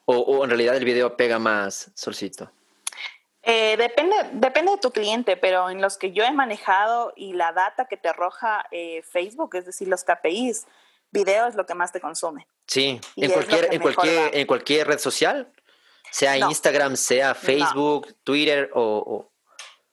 [0.06, 2.52] O, en realidad el video pega más, Solcito.
[3.42, 7.52] Eh, depende, depende de tu cliente, pero en los que yo he manejado y la
[7.52, 10.66] data que te arroja eh, Facebook, es decir, los KPIs,
[11.12, 12.48] video es lo que más te consume.
[12.68, 15.52] Sí, en cualquier, en, cualquier, en cualquier red social,
[16.12, 19.32] sea Instagram, sea Facebook, Twitter o,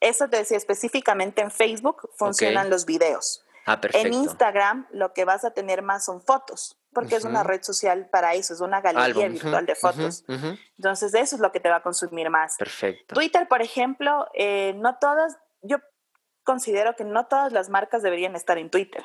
[0.03, 3.45] eso te decía específicamente en Facebook funcionan los videos.
[3.65, 4.09] Ah, perfecto.
[4.09, 8.09] En Instagram lo que vas a tener más son fotos, porque es una red social
[8.11, 10.25] para eso, es una galería virtual de fotos.
[10.77, 12.57] Entonces eso es lo que te va a consumir más.
[12.57, 13.15] Perfecto.
[13.15, 15.79] Twitter, por ejemplo, eh, no todas, yo
[16.43, 19.05] considero que no todas las marcas deberían estar en Twitter,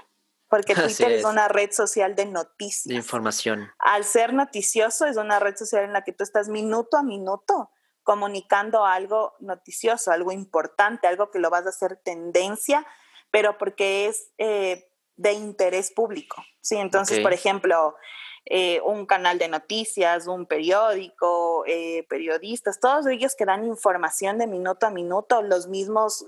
[0.49, 1.25] porque Twitter es.
[1.25, 2.85] una red social de noticias.
[2.85, 3.69] De información.
[3.77, 7.69] Al ser noticioso es una red social en la que tú estás minuto a minuto
[8.07, 12.87] comunicando algo noticioso, algo importante, algo que lo vas a hacer tendencia,
[13.31, 16.41] pero porque es eh, de interés público.
[16.61, 16.77] ¿sí?
[16.77, 17.97] Entonces, por ejemplo,
[18.45, 24.47] eh, un canal de noticias, un periódico, eh, periodistas, todos ellos que dan información de
[24.47, 26.25] minuto a minuto, los mismos,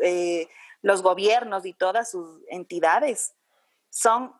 [0.81, 3.35] los gobiernos y todas sus entidades
[3.89, 4.33] son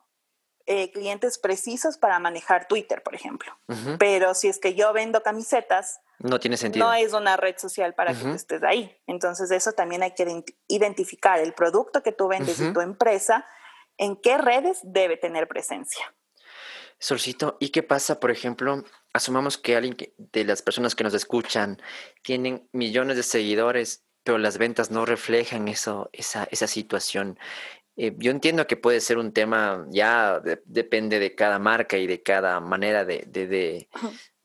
[0.93, 3.57] clientes precisos para manejar Twitter, por ejemplo.
[3.97, 6.85] Pero si es que yo vendo camisetas, no tiene sentido.
[6.85, 8.95] No es una red social para que estés ahí.
[9.07, 13.45] Entonces, eso también hay que identificar el producto que tú vendes y tu empresa,
[13.97, 16.13] en qué redes debe tener presencia.
[16.99, 21.81] Solcito, ¿y qué pasa, por ejemplo, asumamos que alguien de las personas que nos escuchan
[22.21, 27.39] tienen millones de seguidores, pero las ventas no reflejan eso, esa, esa situación?
[28.01, 32.23] Eh, yo entiendo que puede ser un tema, ya depende de cada marca y de
[32.23, 33.89] cada manera de, de, de,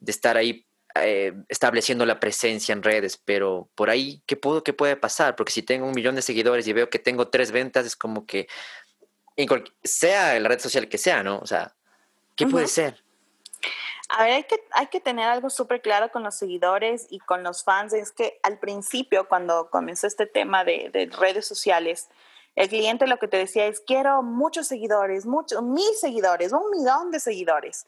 [0.01, 4.73] de estar ahí eh, estableciendo la presencia en redes, pero por ahí, ¿qué, puedo, ¿qué
[4.73, 5.37] puede pasar?
[5.37, 8.27] Porque si tengo un millón de seguidores y veo que tengo tres ventas, es como
[8.27, 8.49] que,
[9.37, 9.49] en
[9.85, 11.39] sea la red social que sea, ¿no?
[11.39, 11.77] O sea,
[12.35, 13.05] ¿qué puede ser?
[14.09, 17.45] A ver, hay que, hay que tener algo súper claro con los seguidores y con
[17.45, 17.93] los fans.
[17.93, 22.09] Es que al principio, cuando comenzó este tema de, de redes sociales,
[22.55, 27.11] el cliente lo que te decía es, quiero muchos seguidores, muchos, mil seguidores, un millón
[27.11, 27.87] de seguidores.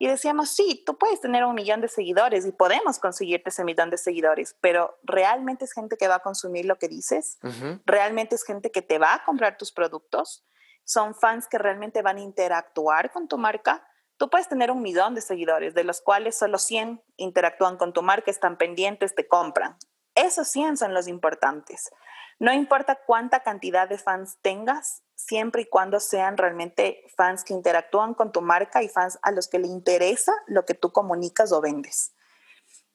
[0.00, 3.90] Y decíamos, sí, tú puedes tener un millón de seguidores y podemos conseguirte ese millón
[3.90, 7.38] de seguidores, pero ¿realmente es gente que va a consumir lo que dices?
[7.84, 10.44] ¿Realmente es gente que te va a comprar tus productos?
[10.84, 13.84] ¿Son fans que realmente van a interactuar con tu marca?
[14.18, 18.02] Tú puedes tener un millón de seguidores, de los cuales solo 100 interactúan con tu
[18.02, 19.76] marca, están pendientes, te compran.
[20.14, 21.90] Esos 100 son los importantes.
[22.38, 28.14] No importa cuánta cantidad de fans tengas, siempre y cuando sean realmente fans que interactúan
[28.14, 31.60] con tu marca y fans a los que le interesa lo que tú comunicas o
[31.60, 32.14] vendes.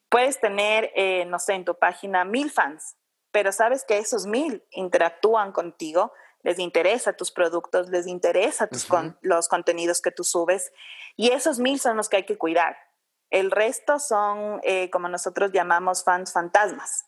[0.07, 2.95] Puedes tener, eh, no sé, en tu página mil fans,
[3.31, 8.69] pero sabes que esos mil interactúan contigo, les interesa tus productos, les interesa
[9.21, 10.71] los contenidos que tú subes
[11.17, 12.77] y esos mil son los que hay que cuidar.
[13.29, 17.07] El resto son, eh, como nosotros llamamos, fans fantasmas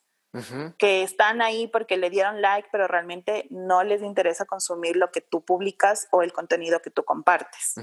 [0.77, 5.21] que están ahí porque le dieron like, pero realmente no les interesa consumir lo que
[5.21, 7.75] tú publicas o el contenido que tú compartes.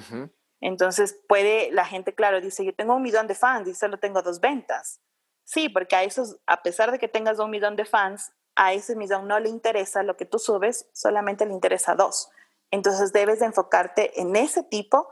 [0.61, 4.23] Entonces puede, la gente, claro, dice, yo tengo un millón de fans y solo tengo
[4.23, 5.01] dos ventas.
[5.45, 8.97] Sí, porque a esos, a pesar de que tengas un millón de fans, a ese
[8.97, 12.31] millón no le interesa lo que tú subes, solamente le interesa dos.
[12.71, 15.09] Entonces debes de enfocarte en ese tipo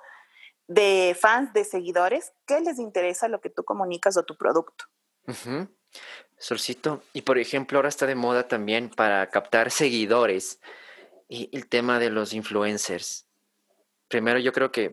[0.66, 4.84] de fans, de seguidores, que les interesa lo que tú comunicas o tu producto.
[6.40, 10.58] Solcito, y por ejemplo, ahora está de moda también para captar seguidores
[11.28, 13.26] y el tema de los influencers.
[14.08, 14.90] Primero, yo creo que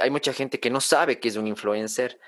[0.00, 2.18] hay mucha gente que no sabe qué es un influencer.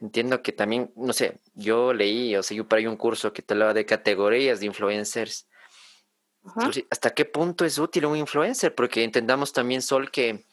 [0.00, 3.52] Entiendo que también, no sé, yo leí o seguí por ahí un curso que te
[3.52, 5.46] hablaba de categorías de influencers.
[6.90, 8.74] ¿Hasta qué punto es útil un influencer?
[8.74, 10.46] Porque entendamos también, Sol, que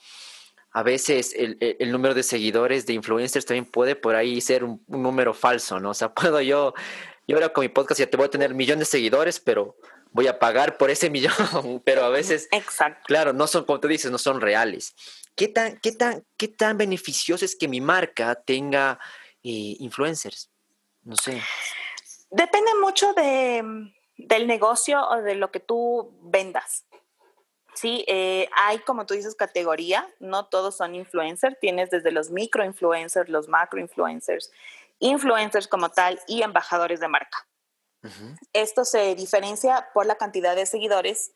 [0.76, 5.34] a veces el, número de seguidores de influencers también puede por ahí ser un, número
[5.34, 5.92] falso, ¿no?
[5.92, 6.74] O sea, puedo yo,
[7.28, 9.78] yo ahora con mi podcast ya te voy a tener millones de seguidores, pero
[10.12, 13.02] voy a pagar por ese millón, pero a veces, Exacto.
[13.06, 14.96] claro, no son, como tú dices, no son reales.
[15.36, 19.00] ¿Qué tan, qué tan, qué tan beneficioso es que mi marca tenga
[19.44, 20.50] eh, influencers?
[21.04, 21.42] No sé.
[22.30, 26.86] Depende mucho de, del negocio o de lo que tú vendas.
[27.74, 32.64] Sí, eh, hay, como tú dices, categoría, no todos son influencers, tienes desde los micro
[32.64, 34.50] influencers, los macro influencers,
[35.00, 37.48] influencers como tal y embajadores de marca.
[38.54, 41.34] Esto se diferencia por la cantidad de seguidores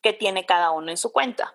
[0.00, 1.54] que tiene cada uno en su cuenta.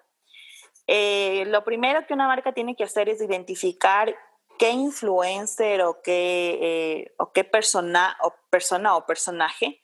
[0.86, 4.16] Eh, lo primero que una marca tiene que hacer es identificar
[4.60, 9.82] qué influencer o qué, eh, o qué persona, o persona o personaje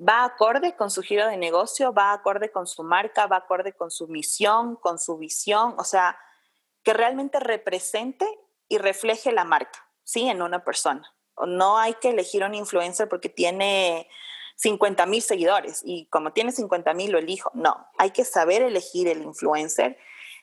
[0.00, 3.90] va acorde con su giro de negocio, va acorde con su marca, va acorde con
[3.90, 6.18] su misión, con su visión, o sea,
[6.82, 8.26] que realmente represente
[8.68, 10.28] y refleje la marca, ¿sí?
[10.28, 11.14] En una persona.
[11.46, 14.08] No hay que elegir un influencer porque tiene
[14.56, 17.50] 50 mil seguidores y como tiene 50 mil lo elijo.
[17.54, 19.96] No, hay que saber elegir el influencer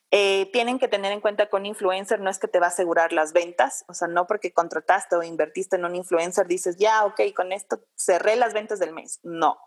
[0.09, 2.69] eh, tienen que tener en cuenta que un influencer no es que te va a
[2.69, 7.03] asegurar las ventas, o sea, no porque contrataste o invertiste en un influencer dices, ya,
[7.03, 9.19] ok, con esto cerré las ventas del mes.
[9.23, 9.59] No.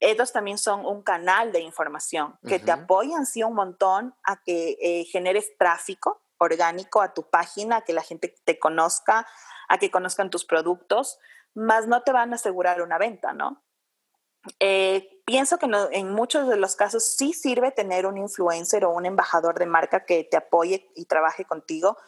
[0.00, 4.76] Ellos también son un canal de información que te apoyan, sí, un montón a que
[4.80, 9.26] eh, generes tráfico orgánico a tu página, a que la gente te conozca,
[9.68, 11.18] a que conozcan tus productos,
[11.54, 13.62] más no te van a asegurar una venta, ¿no?
[14.58, 19.04] Eh, pienso que en muchos de los casos sí sirve tener un influencer o un
[19.04, 21.98] embajador de marca que te apoye y trabaje contigo,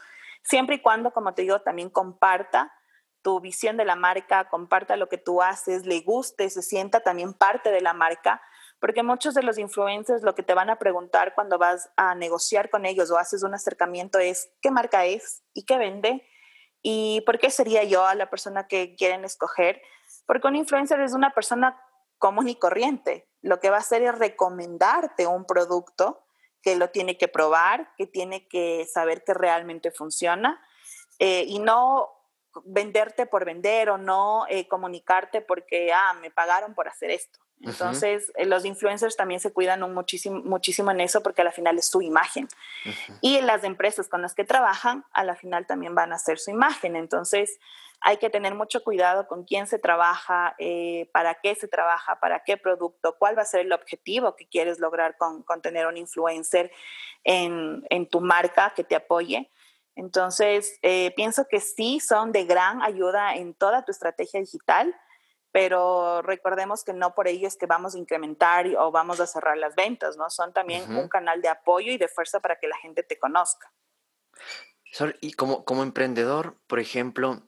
[0.43, 2.73] siempre y cuando, como te digo, también comparta
[3.21, 7.35] tu visión de la marca, comparta lo que tú haces, le guste, se sienta también
[7.35, 8.43] parte de la marca,
[8.83, 12.69] porque muchos de los influencers lo que te van a preguntar cuando vas a negociar
[12.69, 16.27] con ellos o haces un acercamiento es qué marca es y qué vende
[16.83, 19.81] y por qué sería yo a la persona que quieren escoger,
[20.27, 21.81] porque un influencer es una persona
[22.19, 23.29] común y corriente.
[23.41, 26.25] Lo que va a hacer es recomendarte un producto
[26.61, 30.61] que lo tiene que probar, que tiene que saber que realmente funciona
[31.21, 32.11] eh, y no
[32.65, 37.39] venderte por vender o no eh, comunicarte porque, ah, me pagaron por hacer esto.
[37.63, 41.53] Entonces, eh, los influencers también se cuidan un muchísimo, muchísimo en eso porque a la
[41.53, 42.49] final es su imagen.
[43.21, 46.51] Y las empresas con las que trabajan, a la final también van a ser su
[46.51, 46.97] imagen.
[46.97, 47.61] Entonces,
[48.03, 52.41] hay que tener mucho cuidado con quién se trabaja, eh, para qué se trabaja, para
[52.41, 56.73] qué producto, cuál va a ser el objetivo que quieres lograr con, tener un influencer
[57.23, 59.51] en, tu marca que te apoye.
[59.95, 64.93] Entonces, eh, pienso que sí son de gran ayuda en toda tu estrategia digital,
[65.53, 69.59] pero recordemos que no por ello es que vamos a incrementar o vamos a cerrar
[69.59, 70.31] las ventas, ¿no?
[70.31, 73.71] Son también un canal de apoyo y de fuerza para que la gente te conozca.
[75.21, 77.43] Y como, como emprendedor, por ejemplo,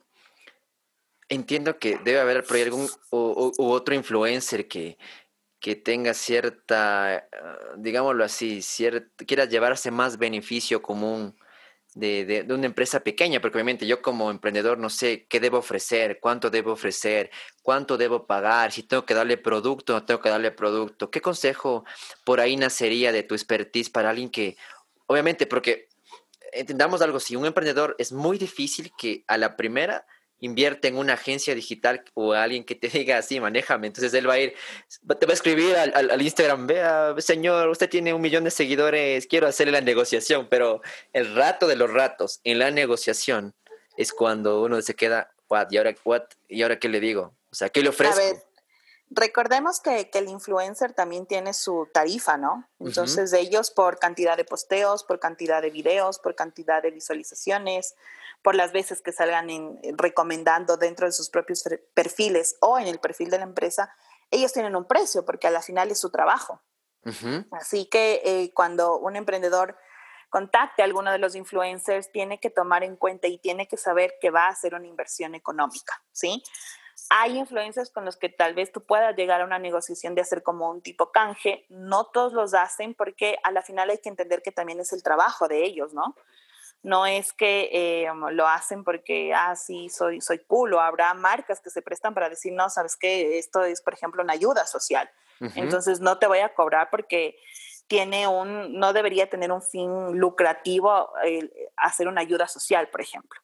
[1.29, 4.99] entiendo que debe haber por ahí algún u, otro influencer que,
[5.59, 11.37] que tenga cierta, ah, digámoslo así, cierta, quiera llevarse más beneficio común
[11.95, 16.19] de, de, una empresa pequeña, porque obviamente yo como emprendedor no sé qué debo ofrecer,
[16.21, 17.31] cuánto debo ofrecer,
[17.63, 21.11] cuánto debo pagar, si tengo que darle producto o no tengo que darle producto.
[21.11, 21.85] ¿Qué consejo
[22.25, 24.57] por ahí nacería de tu expertise para alguien que,
[25.07, 25.89] obviamente, porque
[26.53, 30.07] entendamos algo, si un emprendedor es muy difícil que a la primera
[30.45, 33.87] invierte en una agencia digital o alguien que te diga así, manéjame.
[33.87, 34.55] Entonces él va a ir,
[35.19, 39.47] te va a escribir al, Instagram, vea, señor, usted tiene un millón de seguidores, quiero
[39.47, 43.55] hacerle la negociación, pero el rato de los ratos en la negociación
[43.97, 46.25] es cuando uno se queda, what, ¿y ahora, what?
[46.49, 47.35] ¿Y ahora qué le digo?
[47.51, 48.21] O sea, ¿qué le ofrezco?
[49.11, 52.69] Recordemos que, el influencer también tiene su tarifa, ¿no?
[52.81, 57.95] Entonces ellos por cantidad de posteos, por cantidad de videos, por cantidad de visualizaciones,
[58.43, 62.99] por las veces que salgan en, recomendando dentro de sus propios perfiles o en el
[62.99, 63.95] perfil de la empresa,
[64.31, 66.63] ellos tienen un precio porque a la final es su trabajo.
[67.51, 69.77] Así que eh, cuando un emprendedor
[70.31, 74.15] contacte a alguno de los influencers, tiene que tomar en cuenta y tiene que saber
[74.21, 76.43] que va a hacer una inversión económica, ¿sí?
[77.11, 80.43] Hay influencers con los que tal vez tú puedas llegar a una negociación de hacer
[80.43, 84.43] como un tipo canje, no todos los hacen porque a la final hay que entender
[84.43, 86.15] que también es el trabajo de ellos, ¿no?
[86.85, 91.61] no es que eh, lo hacen porque, ah, sí, soy, soy cool, o habrá marcas
[91.61, 95.11] que se prestan para decir, no, sabes que esto es, por ejemplo, una ayuda social.
[95.57, 97.37] Entonces, no te voy a cobrar porque
[97.87, 101.11] tiene un, no debería tener un fin lucrativo
[101.77, 103.41] hacer una ayuda social, por ejemplo.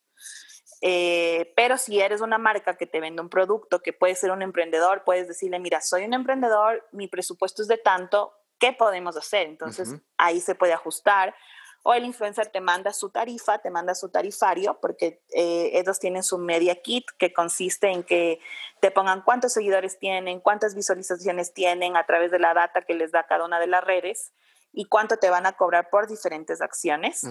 [0.80, 4.42] Eh, pero si eres una marca que te vende un producto, que puede ser un
[4.42, 9.46] emprendedor, puedes decirle, mira, soy un emprendedor, mi presupuesto es de tanto, ¿qué podemos hacer?
[9.46, 11.34] Entonces, ahí se puede ajustar.
[11.82, 16.22] O el influencer te manda su tarifa, te manda su tarifario, porque eh, ellos tienen
[16.22, 18.38] su media kit que consiste en que
[18.80, 23.12] te pongan cuántos seguidores tienen, cuántas visualizaciones tienen a través de la data que les
[23.12, 24.34] da cada una de las redes
[24.72, 27.22] y cuánto te van a cobrar por diferentes acciones.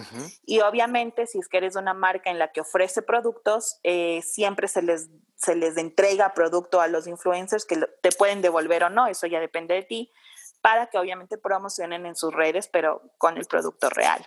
[0.46, 4.68] Y obviamente, si es que eres una marca en la que ofrece productos, eh, siempre
[4.68, 9.08] se les, se les entrega producto a los influencers que te pueden devolver o no,
[9.08, 10.12] eso ya depende de ti
[10.62, 14.26] para que obviamente promocionen en sus redes, pero con el producto real.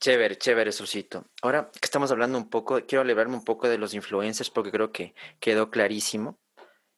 [0.00, 1.26] Chévere, chévere, Solcito.
[1.42, 4.90] Ahora que estamos hablando un poco, quiero alegrarme un poco de los influencers porque creo
[4.90, 6.40] que quedó clarísimo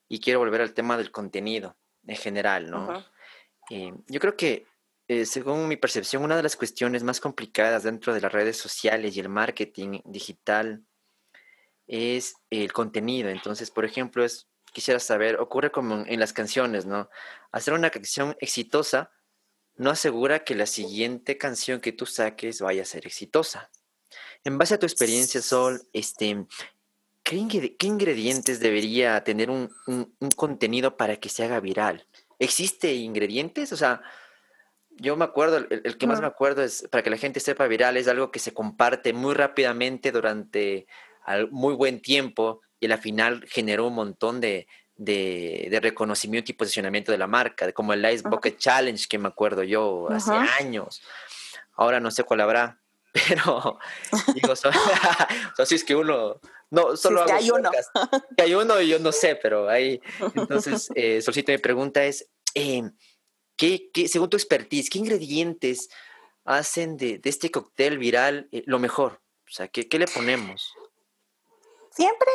[0.09, 3.05] y quiero volver al tema del contenido en general, ¿no?
[3.71, 4.67] Eh, yo creo que,
[5.09, 9.17] eh, según mi percepción, una de las cuestiones más complicadas dentro de las redes sociales
[9.17, 10.85] y el marketing digital
[11.87, 13.29] es el contenido.
[13.29, 17.09] Entonces, por ejemplo, es quisiera saber, ocurre como en las canciones, ¿no?
[17.53, 19.13] Hacer una canción exitosa
[19.77, 23.71] no asegura que la siguiente canción que tú saques vaya a ser exitosa.
[24.45, 26.47] En base a tu experiencia, Sol, este,
[27.23, 29.71] ¿qué, ingredientes debería tener un,
[30.37, 32.07] contenido para que se haga viral?
[32.45, 33.73] ¿Existe ingredientes?
[33.73, 34.03] O sea,
[34.97, 37.97] yo me acuerdo, el, que más me acuerdo es, para que la gente sepa viral,
[37.97, 40.87] es algo que se comparte muy rápidamente durante
[41.51, 44.67] muy buen tiempo y al final generó un montón de,
[45.83, 50.09] reconocimiento y posicionamiento de la marca, como el Ice Bucket Challenge que me acuerdo yo
[50.11, 51.03] hace años.
[51.77, 52.79] Ahora no sé cuál habrá,
[53.13, 53.79] pero
[54.35, 56.41] digo, así es que uno,
[56.71, 57.71] no, solo hay uno.
[58.37, 60.01] Que hay uno y yo no sé, pero ahí,
[60.35, 62.91] entonces, eh, Solcito, mi pregunta es, eh,
[63.57, 65.89] ¿qué, según tu expertise, qué ingredientes
[66.45, 69.21] hacen de, este cóctel viral eh, lo mejor?
[69.47, 70.75] O sea, ¿qué, ¿qué le ponemos?
[71.91, 72.31] Siempre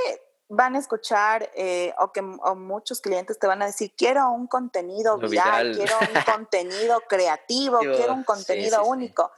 [0.49, 5.17] van a escuchar eh, o que muchos clientes te van a decir, quiero un contenido
[5.19, 9.31] viral, quiero un contenido creativo, quiero un contenido único.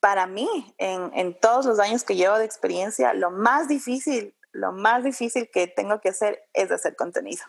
[0.00, 5.04] Para mí, en, todos los años que llevo de experiencia, lo más difícil, lo más
[5.04, 7.44] difícil que tengo que hacer es hacer contenido.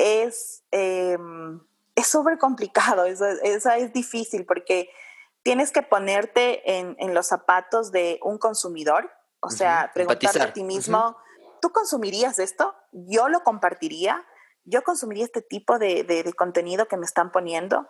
[0.00, 1.60] Es em,
[1.94, 4.90] es súper complicado, eso, es difícil porque
[5.42, 10.62] tienes que ponerte en, en los zapatos de un consumidor o sea, preguntarte a ti
[10.62, 11.16] mismo,
[11.60, 12.74] ¿tú consumirías esto?
[12.92, 14.24] ¿Yo lo compartiría?
[14.64, 17.88] ¿Yo consumiría este tipo de, contenido que me están poniendo?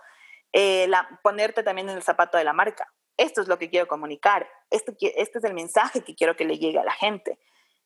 [0.52, 0.90] Eh,
[1.22, 2.92] ponerte también en el zapato de la marca.
[3.16, 4.48] Esto es lo que quiero comunicar.
[4.70, 7.38] Este, este es el mensaje que quiero que le llegue a la gente.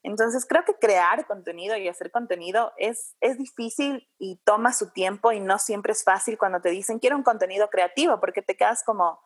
[0.05, 5.33] Entonces, creo que crear contenido y hacer contenido es, es difícil y toma su tiempo
[5.33, 8.85] y no siempre es fácil cuando te dicen quiero un contenido creativo, porque te quedas
[8.85, 9.19] como,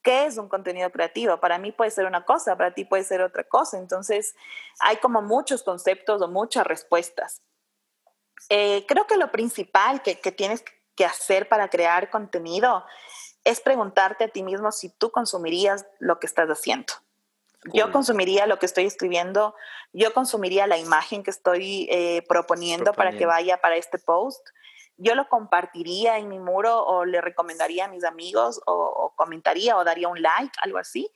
[0.00, 1.40] ¿qué es un contenido creativo?
[1.40, 3.78] Para mí puede ser una cosa, para ti puede ser otra cosa.
[3.78, 4.36] Entonces,
[4.78, 7.42] hay como muchos conceptos o muchas respuestas.
[8.48, 10.64] Eh, creo que lo principal que, tienes
[10.94, 12.84] que hacer para crear contenido
[13.42, 16.94] es preguntarte a ti mismo si tú consumirías lo que estás haciendo.
[17.72, 19.54] Yo consumiría lo que estoy escribiendo,
[19.92, 24.44] yo consumiría la imagen que estoy eh, proponiendo, para que vaya para este post
[24.96, 29.84] yo lo compartiría en mi muro o le recomendaría a mis amigos o, comentaría o
[29.84, 31.10] daría un like, algo así.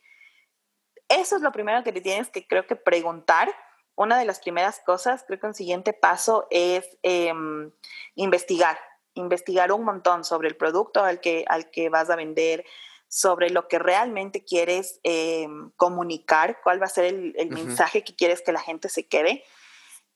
[1.08, 3.54] Eso es lo primero que te tienes que creo que preguntar.
[3.94, 7.70] Una de las primeras cosas, creo que un siguiente paso es em,
[8.14, 8.78] investigar,
[9.14, 12.64] investigar un montón sobre el producto al que, al que vas a vender,
[13.08, 18.42] sobre lo que realmente quieres em, comunicar, cuál va a ser el, mensaje que quieres
[18.42, 19.44] que la gente se quede.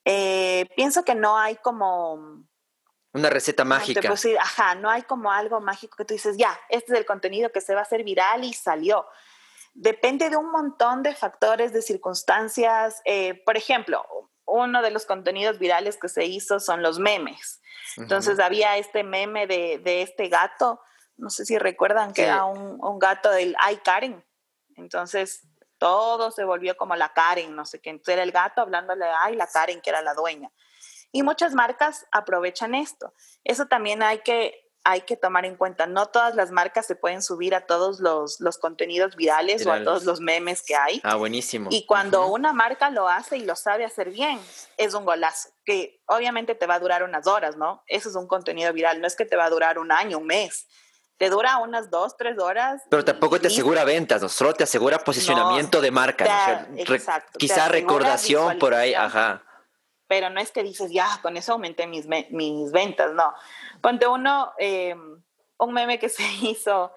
[0.05, 2.45] Eh, pienso que no hay como
[3.13, 4.01] una receta mágica.
[4.41, 7.61] ajá, no hay como algo mágico que tú dices, ya, este es el contenido que
[7.61, 9.07] se va a hacer viral y salió.
[9.75, 13.01] Depende de un montón de factores, de circunstancias.
[13.05, 14.05] Eh, por ejemplo,
[14.47, 17.61] uno de los contenidos virales que se hizo son los memes.
[17.97, 20.81] Entonces había este meme de, este gato,
[21.21, 24.25] no sé si recuerdan que era un, un, gato del Ay Karen.
[24.77, 25.47] Entonces
[25.81, 27.91] todo se volvió como la Karen, no sé qué.
[27.91, 30.53] Entonces era el gato hablándole Ay, la Karen, que era la dueña.
[31.11, 33.13] Y muchas marcas aprovechan esto.
[33.45, 35.87] Eso también hay que, hay que tomar en cuenta.
[35.87, 40.05] No todas las marcas se pueden subir a todos los, contenidos virales, o a todos
[40.05, 41.01] los memes que hay.
[41.03, 41.71] Ah, buenísimo.
[41.73, 44.39] Y cuando una marca lo hace y lo sabe hacer bien,
[44.77, 47.83] es un golazo, que obviamente te va a durar unas horas, ¿no?
[47.87, 50.27] Eso es un contenido viral, no es que te va a durar un año, un
[50.27, 50.69] mes.
[51.21, 52.83] Te dura unas dos, tres horas.
[52.89, 54.31] Pero tampoco te asegura ventas, ¿no?
[54.31, 56.67] solo te asegura posicionamiento de marca.
[56.77, 59.45] exacto, quizá recordación por ahí, ajá
[60.11, 63.33] pero no es que dices, ya, con eso aumenté mis, mis ventas, no.
[63.81, 64.97] Ponte uno, eh,
[65.57, 66.93] un meme que se hizo,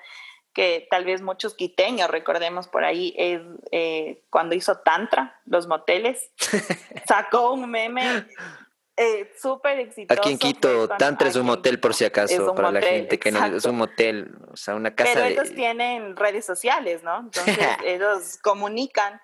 [0.52, 3.40] que tal vez muchos quiteños recordemos por ahí, es
[3.72, 6.32] eh, cuando hizo Tantra, los moteles,
[7.08, 8.26] sacó un meme
[8.96, 10.20] eh, súper exitoso.
[10.20, 13.44] Aquí en Quito, Tantra es un motel por si acaso, para la gente que no
[13.44, 17.22] es un motel, o sea, una casa Pero ellos tienen redes sociales, ¿no?
[17.22, 19.20] Entonces ellos comunican.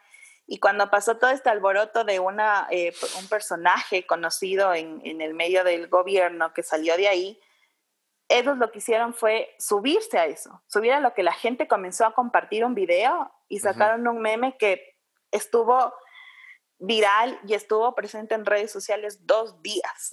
[0.47, 5.35] Y cuando pasó todo este alboroto de una, eh, un personaje conocido en, en, el
[5.35, 7.39] medio del gobierno que salió de ahí,
[8.29, 12.07] ellos lo que hicieron fue subirse a eso, subir a lo que la gente comenzó
[12.07, 14.95] a compartir un video y sacaron un meme que
[15.31, 15.93] estuvo
[16.79, 20.11] viral y estuvo presente en redes sociales dos días.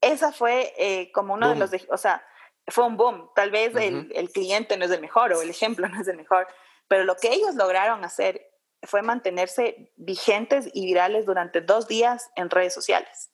[0.00, 2.26] Esa fue eh, como uno de los, o sea,
[2.66, 3.30] fue un boom.
[3.34, 6.16] Tal vez el, el, cliente no es el mejor o el ejemplo no es el
[6.16, 6.46] mejor,
[6.88, 8.50] pero lo que ellos lograron hacer
[8.82, 13.30] fue mantenerse vigentes y virales durante dos días en redes sociales.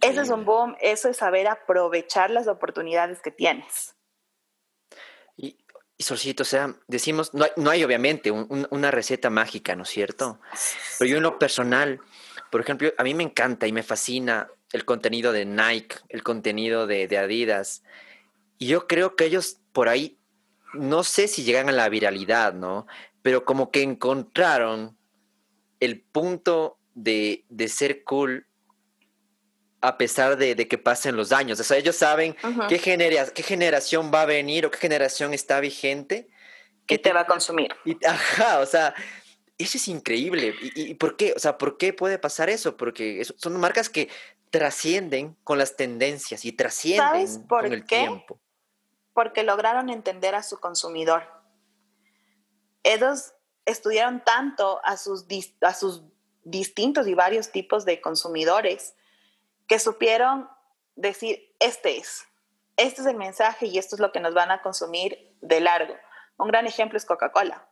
[0.00, 3.94] Ese es un boom, eso es saber aprovechar las oportunidades que tienes.
[6.04, 9.88] Y Solcito, o sea, decimos, no hay, no hay obviamente una receta mágica, ¿no es
[9.88, 10.38] cierto?
[10.98, 11.98] Pero yo en lo personal,
[12.50, 16.86] por ejemplo, a mí me encanta y me fascina el contenido de Nike, el contenido
[16.86, 17.84] de, de Adidas.
[18.58, 20.18] Y yo creo que ellos por ahí,
[20.74, 22.86] no sé si llegan a la viralidad, ¿no?
[23.22, 24.98] Pero como que encontraron
[25.80, 28.46] el punto de, de ser cool
[29.84, 31.60] a pesar de, que pasen los años.
[31.60, 32.34] O sea, ellos saben
[32.68, 36.30] qué, qué generación va a venir o qué generación está vigente.
[36.86, 37.74] Que te, va a consumir.
[38.06, 38.94] ajá, o sea,
[39.58, 40.54] eso es increíble.
[40.74, 41.34] ¿Y, por qué?
[41.36, 42.78] O sea, ¿por qué puede pasar eso?
[42.78, 44.08] Porque son marcas que
[44.50, 48.40] trascienden con las tendencias y trascienden con el tiempo.
[49.12, 51.24] Porque lograron entender a su consumidor.
[52.82, 53.34] Ellos
[53.66, 55.26] estudiaron tanto a sus,
[55.60, 56.02] a sus
[56.42, 58.94] distintos y varios tipos de consumidores
[59.66, 60.48] que supieron
[60.96, 62.26] decir, este es,
[62.76, 65.94] este es el mensaje y esto es lo que nos van a consumir de largo.
[66.36, 67.66] Un gran ejemplo es Coca-Cola.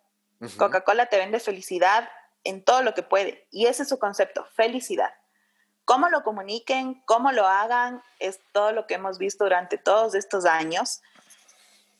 [0.57, 2.09] Coca-Cola te vende felicidad
[2.45, 5.14] en todo lo que puede y ese es su concepto, felicidad.
[5.84, 10.45] Cómo lo comuniquen, cómo lo hagan, es todo lo que hemos visto durante todos estos
[10.45, 11.03] años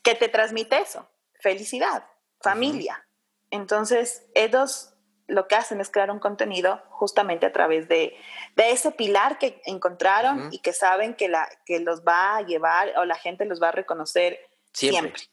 [0.03, 2.05] que te transmite eso, felicidad,
[2.41, 3.05] familia.
[3.49, 4.92] Entonces, ellos
[5.27, 8.15] lo que hacen es crear un contenido justamente a través de,
[8.57, 13.05] ese pilar que encontraron y que saben que, la, que los va a llevar o
[13.05, 14.39] la gente los va a reconocer
[14.73, 15.23] siempre.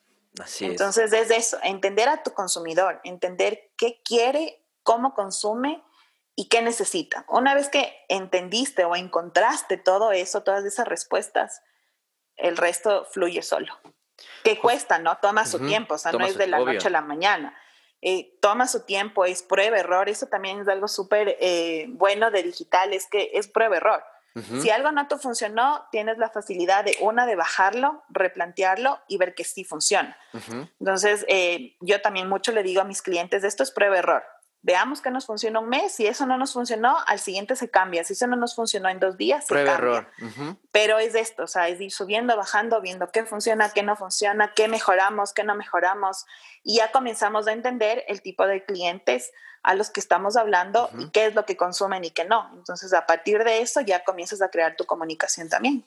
[0.60, 1.30] Entonces es.
[1.30, 5.82] eso, entender a tu consumidor, entender qué quiere, cómo consume
[6.36, 7.24] y qué necesita.
[7.28, 11.62] Una vez que entendiste o encontraste todo eso, todas esas respuestas,
[12.36, 13.78] el resto fluye solo.
[14.44, 15.18] Que cuesta, ¿no?
[15.18, 17.54] Toma su tiempo, o sea, no es de la noche a la mañana.
[18.02, 20.08] Eh, toma su tiempo, es prueba error.
[20.08, 24.02] Eso también es algo súper eh, bueno de digital, es que es prueba error.
[24.62, 29.34] Si algo no te funcionó, tienes la facilidad de una de bajarlo, replantearlo y ver
[29.34, 30.16] que sí funciona.
[30.78, 34.22] Entonces, eh, yo también mucho le digo a mis clientes, esto es prueba error
[34.62, 38.04] veamos que nos funciona un mes, si eso no nos funcionó, al siguiente se cambia,
[38.04, 39.74] si eso no nos funcionó en dos días, se cambia.
[39.74, 40.10] error.
[40.70, 44.52] Pero es esto, o sea, es ir subiendo, bajando, viendo qué funciona, qué no funciona,
[44.54, 46.26] qué mejoramos, qué no mejoramos,
[46.62, 49.32] y ya comenzamos a entender el tipo de clientes
[49.62, 52.50] a los que estamos hablando y qué es lo que consumen y qué no.
[52.54, 55.84] Entonces, a partir de eso ya comienzas a crear tu comunicación también.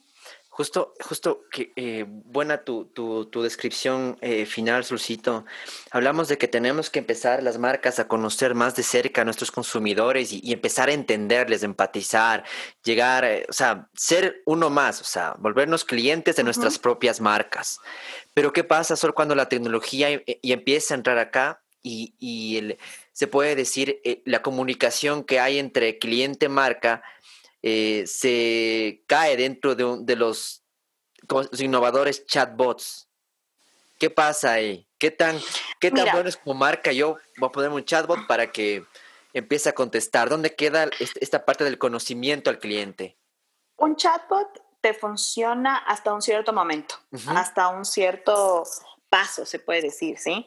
[0.56, 5.46] Justo, justo, que eh, buena tu, tu, tu descripción eh, final, Sulcito.
[5.90, 9.50] Hablamos de que tenemos que empezar las marcas a conocer más de cerca a nuestros
[9.50, 12.44] consumidores y, empezar a entenderles, empatizar,
[12.84, 17.80] llegar, eh, o sea, ser uno más, o sea, volvernos clientes de nuestras propias marcas.
[18.36, 22.78] Pero ¿qué pasa solo cuando la tecnología y empieza a entrar acá y, y el,
[23.12, 27.02] se puede decir la comunicación que hay entre cliente-marca?
[27.66, 30.64] Eh, se cae dentro de, de los,
[31.60, 33.08] innovadores chatbots.
[33.98, 34.86] ¿Qué pasa ahí?
[34.98, 35.40] ¿Qué tan,
[35.80, 36.92] qué tan bueno es como marca?
[36.92, 38.86] Yo voy a poner un chatbot para que
[39.32, 40.30] empiece a contestar.
[40.30, 40.90] ¿Dónde queda
[41.22, 43.18] esta parte del conocimiento al cliente?
[43.78, 46.96] Un chatbot te funciona hasta un cierto momento,
[47.28, 48.66] hasta un cierto
[49.08, 50.46] paso, se puede decir, ¿sí?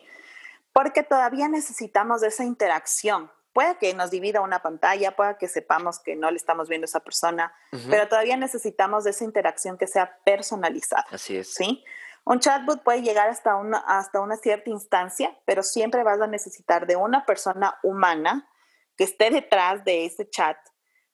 [0.74, 5.98] Porque todavía necesitamos de esa interacción puede que nos divida una pantalla, puede que sepamos
[5.98, 7.54] que no le estamos viendo a esa persona,
[7.88, 11.06] pero todavía necesitamos de esa interacción que sea personalizada.
[11.10, 11.54] Así es.
[11.54, 11.82] ¿sí?
[12.26, 16.86] Un chatbot puede llegar hasta una, hasta una cierta instancia, pero siempre vas a necesitar
[16.86, 18.46] de una persona humana
[18.94, 20.58] que esté detrás de ese chat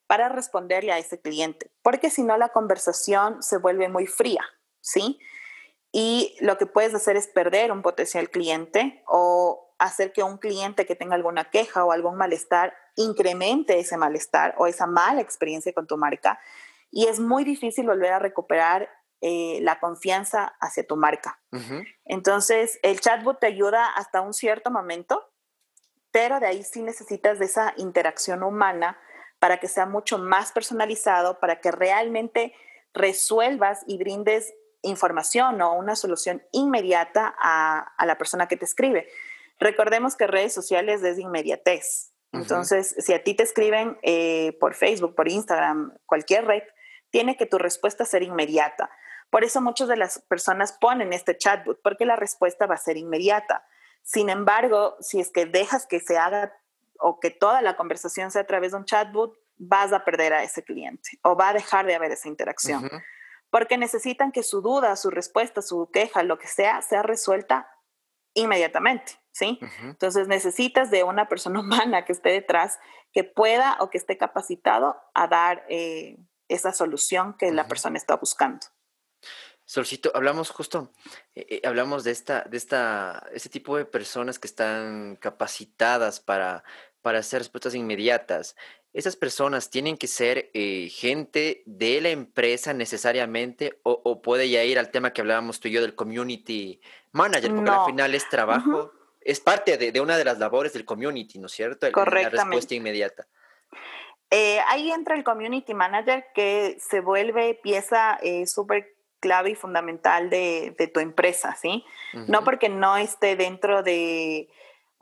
[0.08, 4.42] para responderle a ese cliente, porque si no la conversación se vuelve muy fría,
[4.80, 5.20] ¿sí?
[5.92, 10.86] Y lo que puedes hacer es perder un potencial cliente o hacer que un cliente
[10.86, 15.86] que tenga alguna queja o algún malestar incremente ese malestar o esa mala experiencia con
[15.86, 16.38] tu marca.
[16.90, 18.88] Y es muy difícil volver a recuperar
[19.20, 21.40] eh, la confianza hacia tu marca.
[22.04, 25.22] Entonces, el chatbot te ayuda hasta un cierto momento,
[26.10, 28.98] pero de ahí sí necesitas de esa interacción humana
[29.38, 32.54] para que sea mucho más personalizado, para que realmente
[32.92, 34.52] resuelvas y brindes
[34.82, 39.08] información o una solución inmediata a, la persona que te escribe.
[39.62, 42.12] Recordemos que redes sociales es inmediatez.
[42.32, 46.62] Entonces, si a ti te escriben eh, por Facebook, por Instagram, cualquier red,
[47.10, 48.90] tiene que tu respuesta ser inmediata.
[49.30, 52.96] Por eso muchas de las personas ponen este chatbot, porque la respuesta va a ser
[52.96, 53.64] inmediata.
[54.02, 56.56] Sin embargo, si es que dejas que se haga
[56.98, 60.42] o que toda la conversación sea a través de un chatbot, vas a perder a
[60.42, 62.90] ese cliente o va a dejar de haber esa interacción.
[63.50, 67.68] Porque necesitan que su duda, su respuesta, su queja, lo que sea, sea resuelta
[68.34, 69.58] inmediatamente, ¿sí?
[69.82, 72.78] Entonces necesitas de una persona humana que esté detrás,
[73.12, 76.18] que pueda o que esté capacitado a dar eh,
[76.48, 78.66] esa solución que la persona está buscando.
[79.64, 80.92] Solcito, hablamos justo,
[81.34, 86.64] eh, eh, hablamos de esta, de esta, este tipo de personas que están capacitadas para,
[87.00, 88.56] para hacer respuestas inmediatas.
[88.92, 94.78] ¿Esas personas tienen que ser eh, gente de la empresa necesariamente o, puede ya ir
[94.78, 96.80] al tema que hablábamos tú y yo del community
[97.12, 97.54] manager?
[97.54, 98.92] Porque al final es trabajo,
[99.24, 101.88] es parte de, una de las labores del community, ¿no es cierto?
[101.90, 103.26] La respuesta inmediata.
[104.30, 111.00] ahí entra el community manager que se vuelve pieza súper clave y fundamental de, tu
[111.00, 111.84] empresa, ¿sí?
[112.26, 114.48] No porque no esté dentro de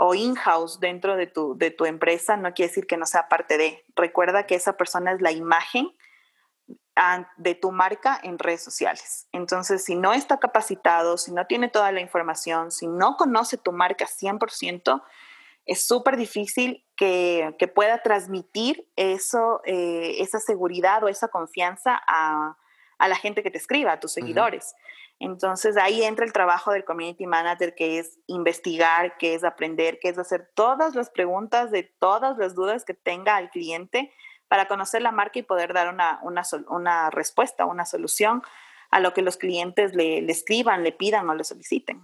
[0.03, 3.59] o in-house dentro de tu, de tu empresa, no quiere decir que no sea parte
[3.59, 3.85] de.
[3.95, 5.91] Recuerda que esa persona es la imagen
[7.37, 9.27] de tu marca en redes sociales.
[9.33, 13.73] Entonces, si no está capacitado, si no tiene toda la información, si no conoce tu
[13.73, 15.03] marca 100%,
[15.67, 22.57] es súper difícil que, pueda transmitir eso, eh, esa seguridad o esa confianza a,
[22.99, 24.75] a la gente que te escriba, a tus seguidores.
[25.21, 30.09] Entonces ahí entra el trabajo del community manager, que es investigar, que es aprender, que
[30.09, 34.13] es hacer todas las preguntas de todas las dudas que tenga el cliente
[34.51, 36.19] para conocer la marca y poder dar una,
[36.69, 38.43] una, respuesta, una solución
[38.91, 42.03] a lo que los clientes le, escriban, le pidan o le soliciten.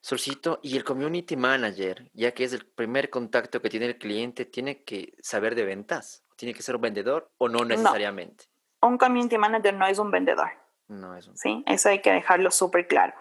[0.00, 4.44] Solcito, y el community manager, ya que es el primer contacto que tiene el cliente,
[4.46, 6.24] ¿tiene que saber de ventas?
[6.34, 8.46] ¿Tiene que ser un vendedor o no necesariamente?
[8.82, 10.50] un community manager no es un vendedor.
[10.88, 11.38] No es un...
[11.38, 13.14] Sí, eso hay que dejarlo súper claro.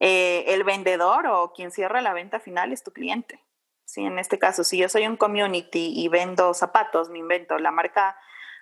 [0.00, 3.40] Eh, el vendedor o quien cierra la venta final es tu cliente.
[3.88, 7.70] Sí, en este caso, si yo soy un community y vendo zapatos, me invento la
[7.70, 8.18] marca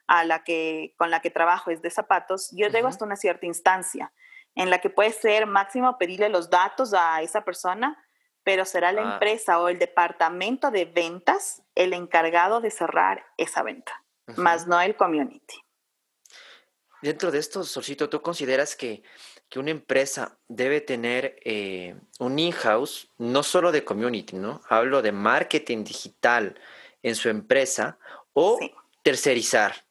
[0.06, 3.44] a la que, con la que trabajo es de zapatos, yo llego hasta una cierta
[3.44, 4.12] instancia
[4.54, 8.00] en la que puede ser máximo pedirle los datos a esa persona,
[8.44, 9.12] pero será la ah.
[9.14, 14.04] empresa o el departamento de ventas el encargado de cerrar esa venta,
[14.36, 15.60] más no el community.
[17.02, 19.02] Dentro de esto, Solcito, ¿tú consideras que,
[19.56, 24.60] una empresa debe tener eh, un in-house, no solo de community, ¿no?
[24.68, 26.58] Hablo de marketing digital
[27.02, 27.98] en su empresa
[28.32, 28.58] o
[29.02, 29.86] tercerizar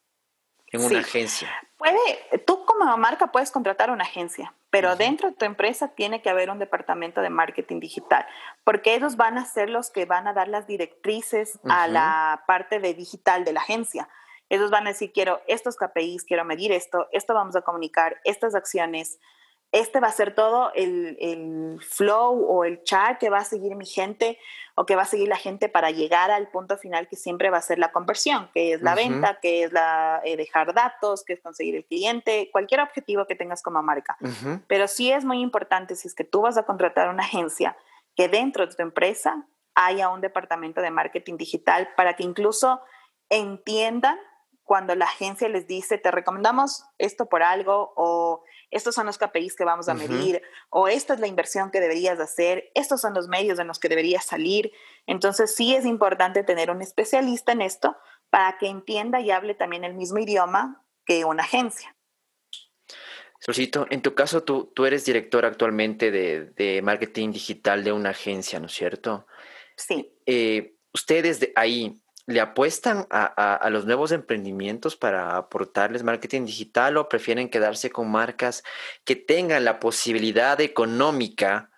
[0.67, 1.49] en una agencia.
[1.77, 1.99] Puede,
[2.45, 6.49] tú como marca puedes contratar una agencia, pero dentro de tu empresa tiene que haber
[6.49, 8.25] un departamento de marketing digital,
[8.63, 12.79] porque ellos van a ser los que van a dar las directrices a la parte
[12.79, 14.09] de digital de la agencia.
[14.49, 18.53] Ellos van a decir, quiero estos KPIs, quiero medir esto, esto vamos a comunicar, estas
[18.53, 19.19] acciones,
[19.75, 23.85] este va a ser todo el, flow o el chat que va a seguir mi
[23.85, 24.39] gente
[24.73, 27.57] o que va a seguir la gente para llegar al punto final que siempre va
[27.57, 31.33] a ser la conversión, que es la venta, que es la eh, dejar datos, que
[31.33, 34.17] es conseguir el cliente, cualquier objetivo que tengas como marca.
[34.67, 37.75] Pero sí es muy importante si es que tú vas a contratar una agencia
[38.15, 42.81] que dentro de tu empresa haya un departamento de marketing digital para que incluso
[43.29, 44.17] entiendan
[44.63, 49.55] cuando la agencia les dice, te recomendamos esto por algo, o estos son los KPIs
[49.55, 53.27] que vamos a medir, o esta es la inversión que deberías hacer, estos son los
[53.27, 54.71] medios en los que deberías salir.
[55.07, 57.95] Entonces sí es importante tener un especialista en esto
[58.29, 61.95] para que entienda y hable también el mismo idioma que una agencia.
[63.39, 68.59] Solcito, en tu caso tú, tú eres director actualmente de, marketing digital de una agencia,
[68.59, 69.27] ¿no es cierto?
[69.75, 70.17] Sí.
[70.25, 77.07] Eh, ustedes de ahí, ¿Le apuestan a, los nuevos emprendimientos para aportarles marketing digital o
[77.07, 78.63] prefieren quedarse con marcas
[79.03, 81.69] que tengan la posibilidad económica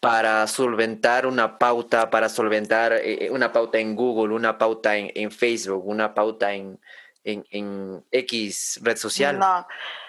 [0.00, 5.30] para solventar una pauta, para solventar eh, eh, una pauta en Google, una pauta en,
[5.30, 6.78] Facebook, una pauta en,
[7.24, 9.38] en, X red social?
[9.38, 9.66] No,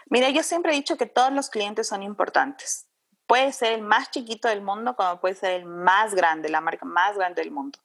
[0.09, 2.85] mira, yo siempre he dicho que todos los clientes son importantes.
[3.27, 6.85] Puede ser el más chiquito del mundo como puede ser el más grande, la marca
[6.85, 7.79] más grande del mundo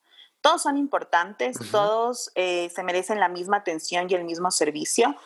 [0.45, 5.17] todos son importantes, todos eh, se merecen la misma atención y el mismo servicio.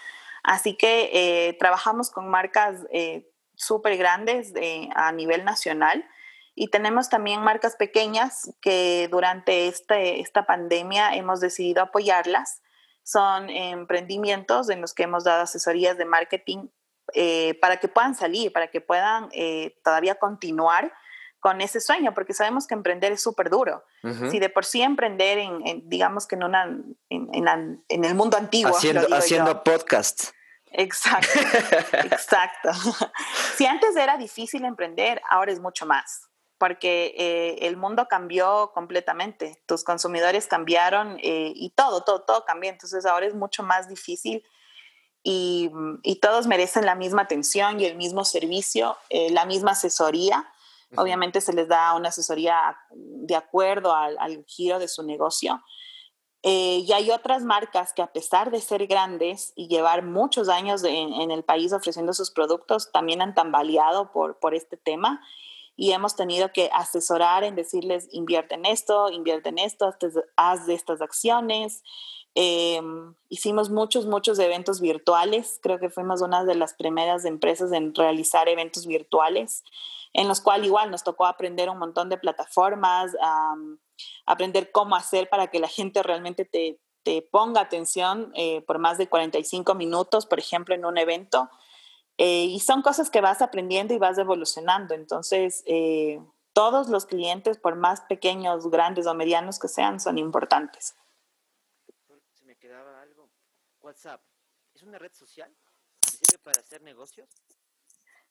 [0.44, 4.52] Así que eh, trabajamos con marcas eh, súper grandes
[4.94, 6.08] a nivel nacional.
[6.54, 12.62] Y tenemos también marcas pequeñas que durante este, esta pandemia hemos decidido apoyarlas.
[13.02, 16.68] Son emprendimientos en los que hemos dado asesorías de marketing
[17.14, 20.92] eh, para que puedan salir, para que puedan eh, todavía continuar
[21.40, 23.84] con ese sueño, porque sabemos que emprender es súper duro.
[24.30, 28.76] Si de por sí emprender en, digamos que en, una, en, en, el mundo antiguo.
[28.76, 30.30] Haciendo, haciendo podcast.
[30.72, 31.38] Exacto,
[31.92, 32.70] exacto.
[33.56, 36.28] si antes era difícil emprender, ahora es mucho más,
[36.58, 42.70] porque eh, el mundo cambió completamente, tus consumidores cambiaron eh, y todo, todo, todo cambió,
[42.70, 44.44] entonces ahora es mucho más difícil
[45.22, 45.70] y,
[46.20, 50.50] todos merecen la misma atención y el mismo servicio, eh, la misma asesoría.
[50.96, 55.62] Obviamente se les da una asesoría de acuerdo al, giro de su negocio,
[56.42, 60.84] eh, y hay otras marcas que a pesar de ser grandes y llevar muchos años
[60.84, 65.20] en, el país ofreciendo sus productos, también han tambaleado por, por este tema
[65.80, 69.94] y hemos tenido que asesorar en decirles invierte en esto, invierte en esto,
[70.34, 71.84] haz de estas acciones.
[72.34, 75.60] Em, hicimos muchos, muchos eventos virtuales.
[75.62, 79.62] Creo que fuimos una de las primeras empresas en realizar eventos virtuales,
[80.14, 83.12] en los cuales igual nos tocó aprender un montón de plataformas
[84.26, 86.80] aprender cómo hacer para que la gente realmente te,
[87.30, 91.48] ponga atención eh, por más de 45 minutos, por ejemplo, en un evento.
[92.18, 94.94] Eh, y son cosas que vas aprendiendo y vas evolucionando.
[94.94, 96.20] Entonces, eh,
[96.52, 100.96] todos los clientes, por más pequeños, grandes o medianos que sean, son importantes.
[102.34, 103.30] Se me quedaba algo.
[103.80, 104.20] WhatsApp,
[104.74, 105.54] ¿es una red social?
[106.02, 107.28] ¿Sirve para hacer negocios?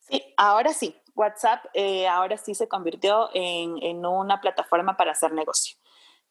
[0.10, 0.96] Sí, ahora sí.
[1.16, 5.78] WhatsApp eh, ahora sí se convirtió en, una plataforma para hacer negocio.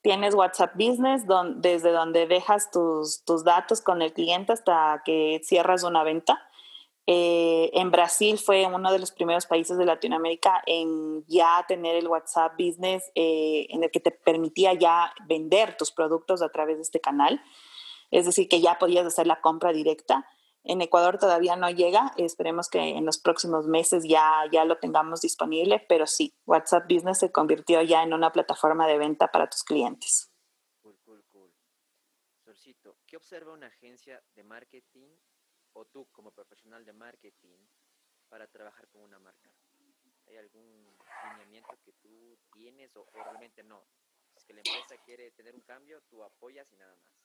[0.00, 1.24] Tienes WhatsApp Business
[1.56, 6.40] desde donde dejas tus, datos con el cliente hasta que cierras una venta.
[7.08, 12.08] Eh, en Brasil fue uno de los primeros países de Latinoamérica en ya tener el
[12.08, 16.82] WhatsApp Business eh, en el que te permitía ya vender tus productos a través de
[16.82, 17.40] este canal.
[18.10, 20.26] Es decir, que ya podías hacer la compra directa.
[20.64, 25.20] En Ecuador todavía no llega, esperemos que en los próximos meses ya, ya lo tengamos
[25.20, 29.62] disponible, pero sí, WhatsApp Business se convirtió ya en una plataforma de venta para tus
[29.62, 30.32] clientes.
[30.82, 31.54] Cool, cool, cool.
[32.44, 35.06] Sorcito, ¿qué observa una agencia de marketing
[35.76, 37.58] o tú como profesional de marketing
[38.28, 39.50] para trabajar con una marca?
[40.26, 40.96] ¿Hay algún
[41.30, 43.86] lineamiento que tú tienes o, realmente no?
[44.32, 47.15] Si es que la empresa quiere tener un cambio, tú apoyas y nada más.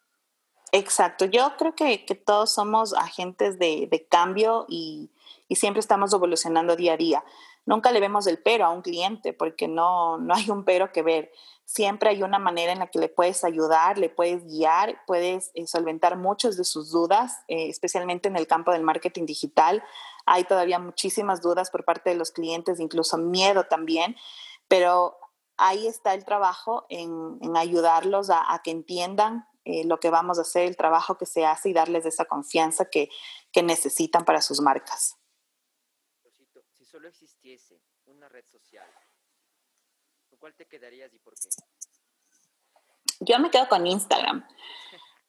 [0.74, 5.12] Exacto, yo creo que, todos somos agentes de, cambio y,
[5.52, 7.26] siempre estamos evolucionando día a día.
[7.66, 11.02] Nunca le vemos el pero a un cliente porque no, no hay un pero que
[11.02, 11.32] ver.
[11.66, 15.68] Siempre hay una manera en la que le puedes ayudar, le puedes guiar, puedes eh,
[15.68, 19.84] solventar muchas de sus dudas, eh, especialmente en el campo del marketing digital.
[20.26, 24.16] Hay todavía muchísimas dudas por parte de los clientes, incluso miedo también,
[24.70, 25.18] pero
[25.58, 30.42] ahí está el trabajo en, ayudarlos a, a que entiendan eh, lo que vamos a
[30.42, 33.10] hacer, el trabajo que se hace y darles esa confianza que,
[33.52, 35.18] que necesitan para sus marcas.
[36.74, 38.90] Si solo existiese una red social,
[40.30, 41.50] ¿con cuál te quedarías y por qué?
[43.20, 44.48] Yo me quedo con Instagram.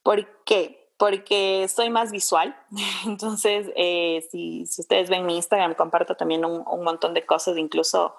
[0.03, 0.95] ¿Por qué?
[0.97, 2.59] Porque soy más visual.
[3.05, 7.59] Entonces, eh, si, si, ustedes ven mi Instagram, comparto también un, un montón de cosas,
[7.59, 8.17] incluso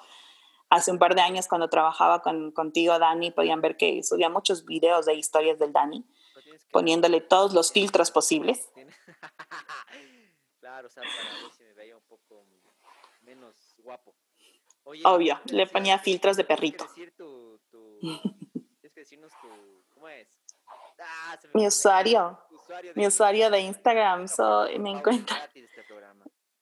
[0.73, 4.65] hace un par de años cuando trabajaba con, contigo, Dani, podían ver que subía muchos
[4.65, 6.03] videos de historias del Dani,
[6.71, 8.67] poniéndole todos los filtros posibles.
[10.59, 12.45] claro, o sea, para ver si me veía un poco
[13.21, 14.15] menos guapo.
[15.05, 16.87] Obvio, le ponía filtros de perrito.
[18.01, 20.27] Tienes que decirnos tu, ¿cómo es?
[20.99, 22.39] Ah, mi usuario,
[22.95, 25.45] mi usuario de Instagram, so, me encuentra.
[25.53, 25.72] Este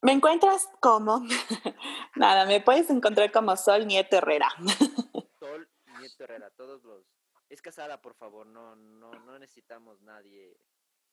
[0.02, 1.22] me encuentras como,
[2.16, 4.50] nada, me puedes encontrar como Sol Nieto Herrera.
[5.40, 7.04] Sol Nieto Herrera, todos los...
[7.50, 10.58] Es casada, por favor, no, no, no necesitamos nadie.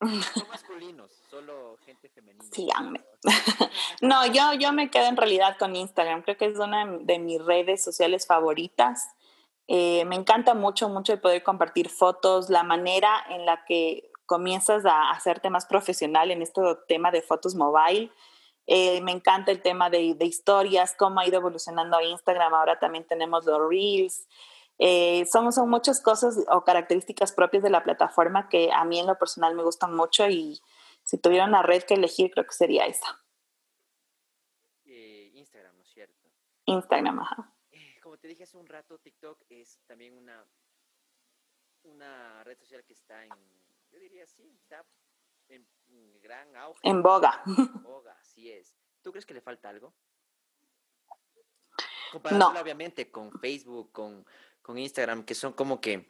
[0.01, 2.45] No masculinos, solo gente femenina.
[2.53, 3.05] Síganme.
[4.01, 7.45] No, yo, yo me quedo en realidad con Instagram, creo que es una de mis
[7.45, 9.09] redes sociales favoritas.
[9.67, 14.87] Eh, me encanta mucho, mucho el poder compartir fotos, la manera en la que comienzas
[14.87, 18.13] a hacerte más profesional en este tema de fotos mobile.
[18.71, 22.53] Eh, me encanta el tema de, historias, cómo ha ido evolucionando Instagram.
[22.53, 24.29] Ahora también tenemos los Reels.
[24.79, 29.07] Eh, son, son muchas cosas o características propias de la plataforma que a mí en
[29.07, 30.61] lo personal me gustan mucho y
[31.03, 33.25] si tuviera una red que elegir, creo que sería esa.
[34.85, 36.29] Eh, Instagram, ¿no es cierto?
[36.67, 37.51] Instagram, ajá.
[38.03, 40.47] como te dije hace un rato, TikTok es también una,
[41.85, 43.31] una red social que está en,
[43.91, 44.85] yo diría sí, está
[45.49, 46.81] en gran auge.
[46.83, 47.43] En boga.
[47.83, 48.75] boga, así es.
[49.03, 49.95] ¿Tú crees que le falta algo?
[52.31, 52.49] no.
[52.61, 54.25] obviamente con Facebook, con,
[54.63, 56.09] con Instagram, que son como que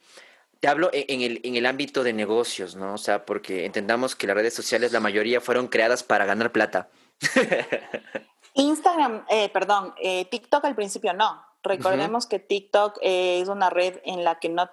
[0.61, 2.95] te hablo e, en el, en el ámbito de negocios, ¿no?
[2.95, 6.89] O sea, porque entendamos que las redes sociales, la mayoría fueron creadas para ganar plata.
[8.55, 11.45] Instagram, eh, perdón, eh, TikTok al principio no.
[11.63, 14.71] Recordemos que TikTok es una red en la que no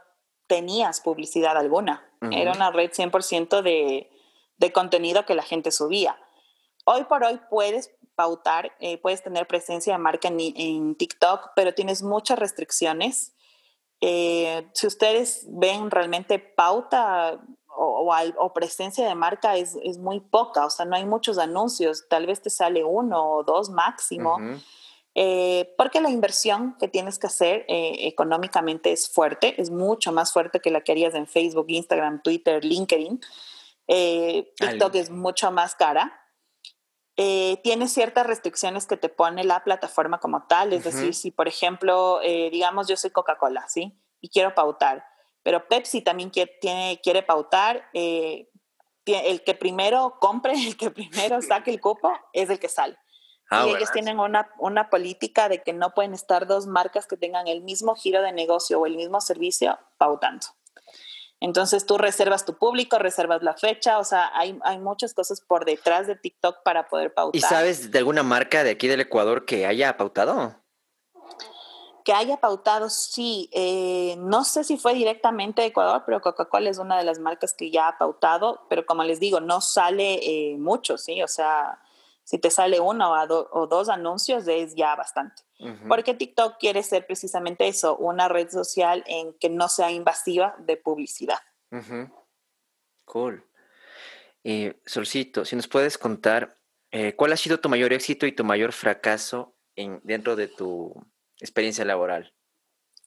[0.47, 2.07] tenías publicidad alguna.
[2.31, 4.09] Era una red 100% de,
[4.57, 6.17] de contenido que la gente subía.
[6.85, 11.73] Hoy por hoy puedes pautar, eh, puedes tener presencia de marca en, en, TikTok, pero
[11.73, 13.33] tienes muchas restricciones.
[14.01, 20.65] Eh, si ustedes ven realmente pauta o, o, presencia de marca es, es, muy poca,
[20.65, 24.37] o sea, no hay muchos anuncios, tal vez te sale uno o dos máximo,
[25.13, 30.59] eh, porque la inversión que tienes que hacer económicamente es fuerte, es mucho más fuerte
[30.61, 33.19] que la que harías en Facebook, Instagram, Twitter, LinkedIn.
[33.87, 36.21] TikTok es mucho más cara
[37.17, 40.73] eh, tiene ciertas restricciones que te pone la plataforma como tal.
[40.73, 43.97] Es decir, si por ejemplo, eh, digamos, yo soy Coca-Cola, ¿sí?
[44.19, 45.05] Y quiero pautar,
[45.41, 47.89] pero Pepsi también quiere, tiene, quiere pautar.
[47.93, 48.49] Eh,
[49.05, 52.97] el que primero compre, el que primero saque el cupo, es el que sale.
[53.51, 57.15] Ah, y ellos tienen una, una política de que no pueden estar dos marcas que
[57.15, 60.47] tengan el mismo giro de negocio o el mismo servicio pautando.
[61.45, 65.63] Entonces tú reservas tu público, reservas la fecha, o sea, hay, hay muchas cosas por
[65.63, 67.37] detrás de TikTok para poder pautar.
[67.37, 70.55] ¿Y sabes de alguna marca de aquí del Ecuador que haya pautado?
[72.03, 73.47] Que haya pautado, sí.
[73.53, 77.53] Eh, no sé si fue directamente de Ecuador, pero Coca-Cola es una de las marcas
[77.53, 81.21] que ya ha pautado, pero como les digo, no sale eh, mucho, ¿sí?
[81.21, 81.79] O sea,
[82.25, 85.43] si te sale uno o, dos anuncios es ya bastante.
[85.87, 90.75] Porque TikTok quiere ser precisamente eso, una red social en que no sea invasiva de
[90.75, 91.39] publicidad.
[93.05, 93.47] Cool.
[94.43, 96.57] Eh, Solcito, si nos puedes contar,
[96.91, 100.93] eh, ¿cuál ha sido tu mayor éxito y tu mayor fracaso en, dentro de tu
[101.39, 102.33] experiencia laboral?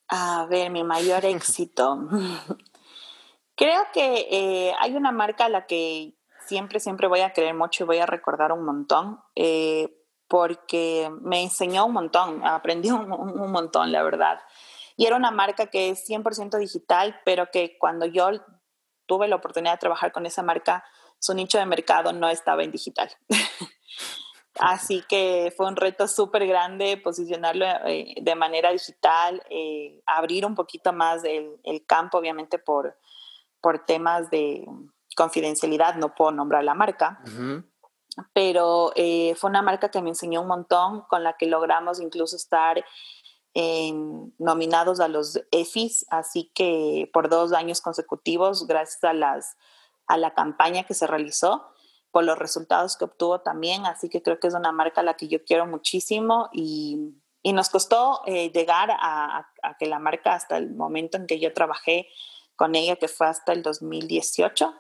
[0.09, 2.09] A ver, mi mayor éxito.
[3.57, 6.15] Creo que eh, hay una marca a la que
[6.49, 9.95] siempre, siempre voy a querer mucho y voy a recordar un montón, eh,
[10.27, 13.09] porque me enseñó un montón, aprendí un,
[13.53, 14.41] montón, la verdad.
[14.97, 18.31] Y era una marca que es 100% digital, pero que cuando yo
[19.07, 20.85] tuve la oportunidad de trabajar con esa marca,
[21.19, 23.11] su nicho de mercado no estaba en digital.
[24.61, 30.55] Así que fue un reto súper grande posicionarlo eh, de manera digital, eh, abrir un
[30.55, 32.99] poquito más el, el campo, obviamente por,
[33.61, 34.67] por temas de,
[35.19, 37.21] confidencialidad, no puedo nombrar la marca,
[38.33, 42.37] pero eh, fue una marca que me enseñó un montón, con la que logramos incluso
[42.37, 42.85] estar
[44.39, 49.57] nominados a los EFIs, así que por dos años consecutivos, gracias a, las,
[50.07, 51.67] a la campaña que se realizó,
[52.13, 55.15] por los resultados que obtuvo también, así que creo que es una marca a la
[55.15, 60.35] que yo quiero muchísimo y, y nos costó eh, llegar a, a, que la marca
[60.35, 62.07] hasta el momento en que yo trabajé
[62.57, 64.75] con ella, que fue hasta el 2018,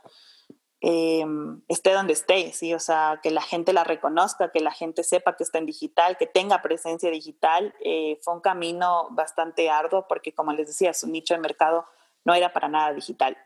[0.80, 1.24] eh,
[1.66, 2.72] esté donde esté, ¿sí?
[2.74, 6.16] O sea, que la gente la reconozca, que la gente sepa que está en digital,
[6.16, 7.74] que tenga presencia digital.
[7.84, 11.84] Eh, fue un camino bastante arduo porque, como les decía, su nicho de mercado
[12.24, 13.36] no era para nada digital.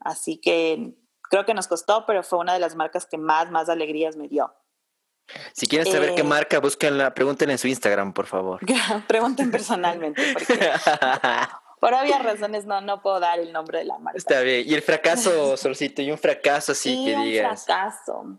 [0.00, 0.94] Así que
[1.30, 4.28] creo que nos costó, pero fue una de las marcas que más, más alegrías me
[4.28, 4.52] dio.
[5.52, 8.60] Si quieren saber qué eh, marca, búsquenla, pregunten en su Instagram, por favor.
[9.08, 10.58] pregunten personalmente, porque
[11.84, 14.16] por obvias razones no, no puedo dar el nombre de la marca.
[14.16, 14.64] Está bien.
[14.66, 16.00] ¿Y el fracaso, Solcito?
[16.00, 17.60] ¿Y un fracaso así que digas?
[17.60, 18.38] un fracaso.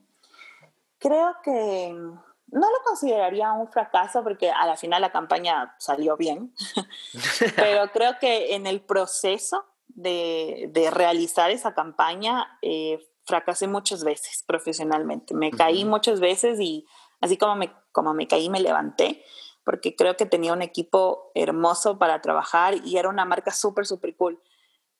[0.97, 6.55] Creo que no lo consideraría un fracaso porque a la final la campaña salió bien,
[7.55, 14.43] pero creo que en el proceso de, de realizar esa campaña eh, fracasé muchas veces
[14.47, 15.35] profesionalmente.
[15.35, 16.87] Me caí muchas veces y
[17.21, 19.23] así como me, como me caí, me levanté
[19.65, 24.15] porque creo que tenía un equipo hermoso para trabajar y era una marca súper, súper
[24.15, 24.39] cool.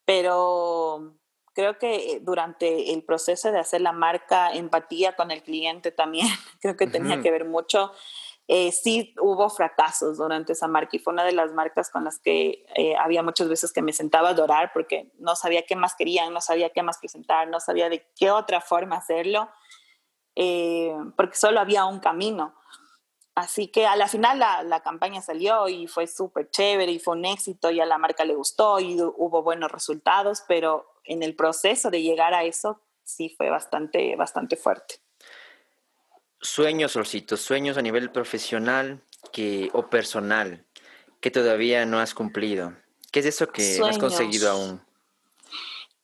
[0.05, 1.15] Pero
[1.53, 6.27] creo que durante el proceso de hacer la marca, empatía con el cliente también,
[6.61, 7.91] creo que tenía que ver mucho.
[8.47, 12.19] Eh, sí hubo fracasos durante esa marca y fue una de las marcas con las
[12.19, 15.95] que eh, había muchas veces que me sentaba a adorar porque no sabía qué más
[15.95, 19.49] querían, no sabía qué más presentar, no sabía de qué otra forma hacerlo,
[20.35, 22.55] eh, porque solo había un camino.
[23.35, 27.25] Así que a la final la, campaña salió y fue súper chévere y fue un
[27.25, 31.89] éxito y a la marca le gustó y hubo buenos resultados, pero en el proceso
[31.89, 34.95] de llegar a eso sí fue bastante, bastante fuerte.
[36.39, 39.01] Sueños, Solcito, sueños a nivel profesional
[39.33, 40.65] que, o personal
[41.19, 42.73] que todavía no has cumplido.
[43.11, 44.81] ¿Qué es eso que has conseguido aún?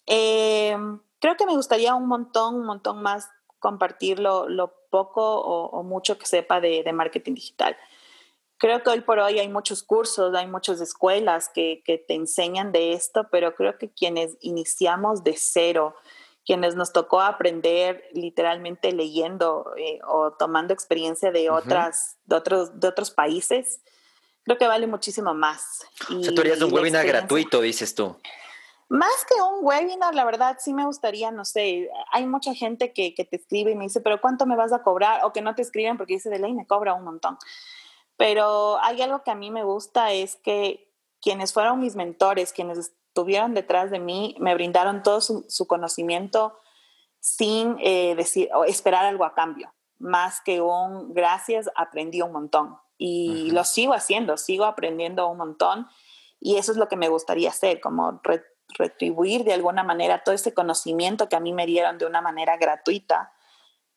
[0.06, 0.76] Eh,
[1.20, 3.30] creo que me gustaría un montón, un montón más
[3.60, 7.76] compartir lo, poco o, mucho que sepa de, marketing digital.
[8.58, 12.72] creo que hoy por hoy hay muchos cursos, hay muchas escuelas que, que te enseñan
[12.72, 15.96] de esto, pero creo que quienes iniciamos de cero,
[16.46, 22.88] quienes nos tocó aprender literalmente leyendo eh, o tomando experiencia de, otras, de, otros, de
[22.88, 23.82] otros países,
[24.44, 25.86] creo que vale muchísimo más.
[26.10, 28.16] o sea, tú harías un webinar gratuito, dices tú.
[28.92, 33.16] Más que un webinar, la verdad, sí me gustaría, no sé, hay mucha gente que,
[33.16, 35.24] que, te escribe y me dice, pero ¿cuánto me vas a cobrar?
[35.24, 37.38] O que no te escriben porque dice, de ley me cobra un montón.
[38.18, 42.80] Pero hay algo que a mí me gusta, es que quienes fueron mis mentores, quienes
[42.80, 46.60] estuvieron detrás de mí, me brindaron todo su, su conocimiento
[47.22, 49.74] sin eh, decir o esperar algo a cambio.
[50.00, 52.78] Más que un gracias, aprendí un montón.
[52.98, 53.54] Y uh -huh.
[53.54, 55.88] lo sigo haciendo, sigo aprendiendo un montón.
[56.42, 58.20] Y eso es lo que me gustaría hacer, como
[58.78, 62.58] retribuir de alguna manera todo ese conocimiento que a mí me dieron de una manera
[62.58, 63.34] gratuita,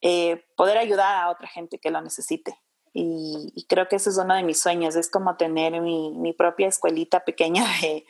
[0.00, 2.58] eh, poder ayudar a otra gente que lo necesite.
[2.92, 6.32] Y, y, creo que ese es uno de mis sueños, es como tener mi, mi
[6.32, 8.06] propia escuelita pequeña de,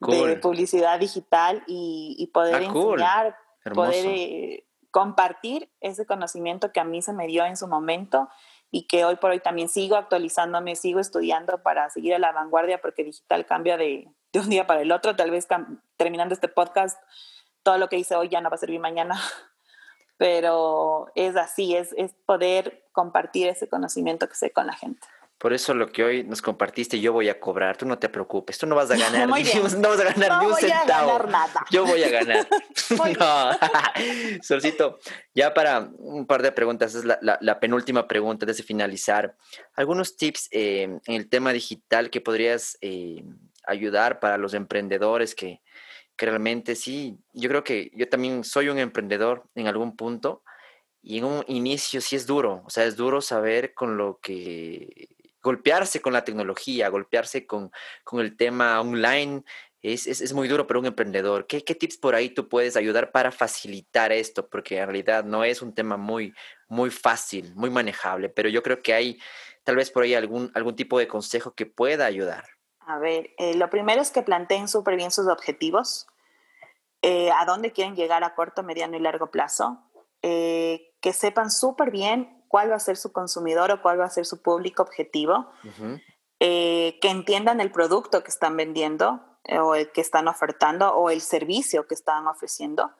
[0.00, 0.28] cool.
[0.28, 3.72] de publicidad digital y, y poder ah, enseñar, cool.
[3.74, 8.28] poder eh, compartir ese conocimiento que a mí se me dio en su momento
[8.70, 12.80] y que hoy por hoy también sigo actualizándome, sigo estudiando para seguir a la vanguardia
[12.80, 15.16] porque digital cambia de, de un día para el otro.
[15.16, 15.46] Tal vez
[15.96, 17.00] terminando este podcast,
[17.62, 19.18] todo lo que hice hoy ya no va a servir mañana,
[20.18, 25.06] pero es así, es, es poder compartir ese conocimiento que sé con la gente.
[25.38, 28.56] Por eso lo que hoy nos compartiste, yo voy a cobrar, tú no te preocupes,
[28.56, 29.44] tú no vas a ganar, ni,
[29.78, 31.06] no vas a ganar no ni un centavo.
[31.06, 31.66] Ganar nada.
[31.70, 32.48] Yo voy a ganar.
[33.18, 33.50] no.
[34.42, 34.98] Solcito,
[35.34, 39.36] ya para un par de preguntas, es la, la, la penúltima pregunta desde finalizar.
[39.74, 43.22] ¿Algunos tips eh, en el tema digital que podrías eh,
[43.66, 45.60] ayudar para los emprendedores que,
[46.16, 50.42] que realmente sí, yo creo que yo también soy un emprendedor en algún punto
[51.02, 55.08] y en un inicio sí es duro, o sea, es duro saber con lo que
[55.42, 57.70] golpearse con la tecnología, golpearse con,
[58.02, 59.44] con el tema online,
[59.82, 61.46] es, es, es, muy duro para un emprendedor.
[61.46, 64.48] ¿Qué, ¿Qué, tips por ahí tú puedes ayudar para facilitar esto?
[64.48, 66.32] Porque en realidad no es un tema muy,
[66.68, 69.18] muy fácil, muy manejable, pero yo creo que hay
[69.62, 72.44] tal vez por ahí algún, algún tipo de consejo que pueda ayudar.
[72.86, 76.06] A ver, eh, lo primero es que planteen súper bien sus objetivos,
[77.02, 79.78] eh, a dónde quieren llegar a corto, mediano y largo plazo,
[80.22, 84.10] eh, que sepan súper bien cuál va a ser su consumidor o cuál va a
[84.10, 86.02] ser su público objetivo, uh -huh.
[86.38, 89.20] que entiendan el producto que están vendiendo
[89.60, 92.92] o el que están ofertando o el servicio que están ofreciendo.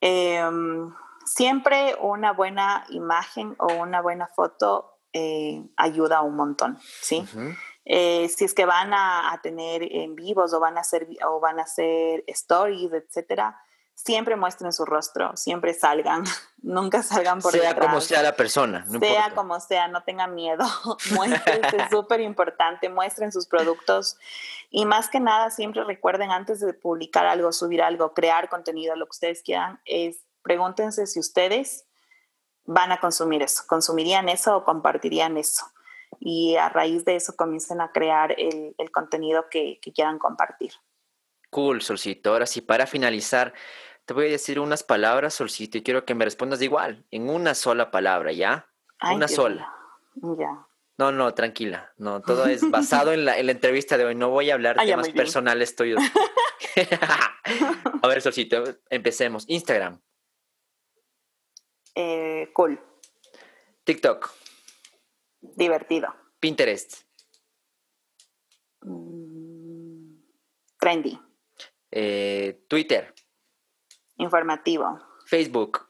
[0.00, 0.92] Em,
[1.24, 4.98] siempre una buena imagen o una buena foto
[5.76, 7.20] ayuda un montón, ¿sí?
[7.20, 7.56] Uh -huh.
[7.84, 11.38] Eh, si es que van a, a, tener en vivos o van a hacer o
[11.38, 13.60] van a hacer stories, etcétera,
[13.94, 16.24] siempre muestren su rostro, siempre salgan,
[16.62, 17.86] nunca salgan por sea detrás.
[17.86, 19.34] como sea la persona, no sea importa.
[19.34, 20.64] como sea, no tengan miedo,
[21.14, 24.16] muestren, es súper importante, muestren sus productos
[24.70, 29.06] y más que nada siempre recuerden antes de publicar algo, subir algo, crear contenido, lo
[29.06, 31.86] que ustedes quieran, es pregúntense si ustedes
[32.64, 35.66] van a consumir eso, consumirían eso o compartirían eso
[36.20, 40.72] y a raíz de eso comiencen a crear el, el contenido que, que, quieran compartir.
[41.50, 42.32] Cool, Solcito.
[42.32, 43.54] Ahora sí, para finalizar,
[44.04, 47.54] te voy a decir unas palabras, Solcito, y quiero que me respondas igual, en una
[47.54, 48.68] sola palabra, ¿ya?
[48.98, 49.72] Ay, una sola.
[50.38, 50.66] Ya.
[50.96, 51.92] No, no, tranquila.
[51.96, 54.14] No, todo es basado en, la, en la, entrevista de hoy.
[54.14, 56.00] No voy a hablar Ay, temas personales tuyos.
[58.02, 59.44] a ver, Solcito, empecemos.
[59.48, 60.00] Instagram.
[61.94, 62.80] Eh, cool.
[63.84, 64.43] TikTok.
[65.56, 66.08] Divertido.
[66.40, 67.02] Pinterest.
[68.82, 70.16] Mm,
[70.78, 71.18] trendy.
[71.90, 73.14] Eh, Twitter.
[74.16, 74.98] Informativo.
[75.26, 75.88] Facebook.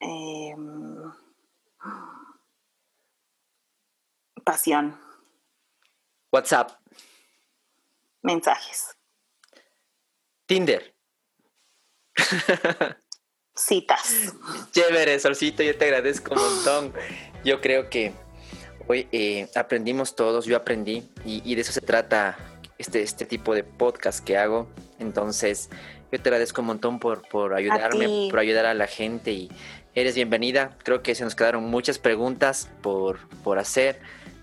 [0.00, 0.54] Eh,
[4.44, 4.98] pasión.
[6.32, 6.70] WhatsApp.
[8.22, 8.96] Mensajes.
[10.46, 10.94] Tinder.
[13.54, 14.34] Citas.
[14.72, 16.92] Chévere, Solcito, yo te agradezco un montón.
[17.44, 18.12] Yo creo que
[18.88, 22.36] hoy eh, aprendimos todos, yo aprendí y, y, de eso se trata
[22.78, 24.68] este, este tipo de podcast que hago.
[24.98, 25.70] Entonces,
[26.10, 29.50] yo te agradezco un montón por, por ayudarme, por ayudar a la gente y
[29.94, 30.76] eres bienvenida.
[30.82, 34.00] Creo que se nos quedaron muchas preguntas por, por hacer.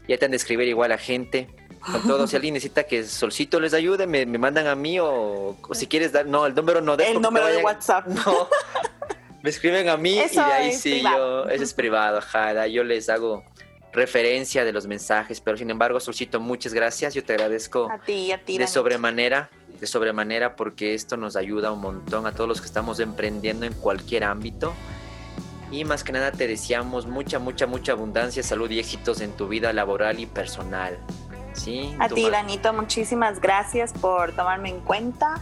[0.08, 1.48] Ya te han de escribir igual a gente.
[1.80, 5.58] Con todo, si alguien necesita que Solcito les ayude, me, me mandan a mí o,
[5.68, 8.08] o, si quieres dar, no, el número no de El número de WhatsApp.
[8.08, 8.48] No.
[9.44, 11.46] me escriben a mí Eso y de ahí sí, privado.
[11.46, 13.44] yo, eso es privado, ajá, yo les hago
[13.94, 18.32] referencia de los mensajes, pero sin embargo, Solcito, muchas gracias, yo te agradezco a ti,
[18.32, 22.62] a ti, de sobremanera, de sobremanera, porque esto nos ayuda un montón a todos los
[22.62, 24.74] que estamos emprendiendo en cualquier ámbito.
[25.72, 29.48] Y más que nada te deseamos mucha, mucha, mucha abundancia, salud y éxitos en tu
[29.48, 31.00] vida laboral y personal.
[31.54, 31.96] ¿Sí?
[32.00, 35.42] A ti, Danito, muchísimas gracias por tomarme en cuenta,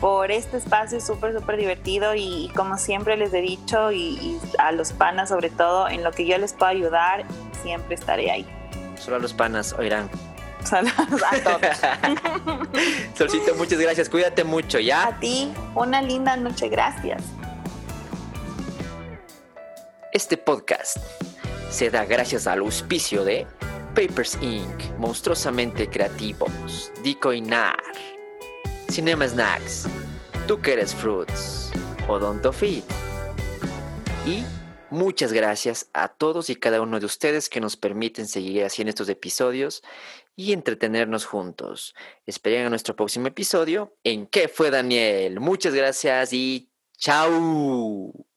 [0.00, 4.92] por este espacio súper, súper divertido y, como siempre les he dicho y, a los
[4.92, 7.24] panas sobre todo, en lo que yo les pueda ayudar,
[7.62, 8.46] siempre estaré ahí.
[8.98, 10.10] Solo a los panas oirán.
[10.64, 12.68] Saludos a todos.
[13.14, 14.08] Solcito, muchas gracias.
[14.08, 15.06] Cuídate mucho, ¿ya?
[15.06, 16.68] A ti, una linda noche.
[16.68, 17.22] Gracias.
[20.12, 20.98] Este podcast
[21.70, 23.46] se da gracias al auspicio de
[23.94, 27.76] Papers Inc., Monstruosamente Creativos, Dico Nar,
[28.90, 29.86] Cinema Snacks,
[30.48, 31.70] Tú que eres Fruits,
[32.08, 32.84] Odonto Fit.
[34.26, 34.42] Y
[34.90, 39.08] muchas gracias a todos y cada uno de ustedes que nos permiten seguir haciendo estos
[39.08, 39.82] episodios
[40.34, 41.94] y entretenernos juntos.
[42.26, 45.38] Esperen a nuestro próximo episodio en ¿Qué fue Daniel?
[45.38, 48.29] Muchas gracias y chao.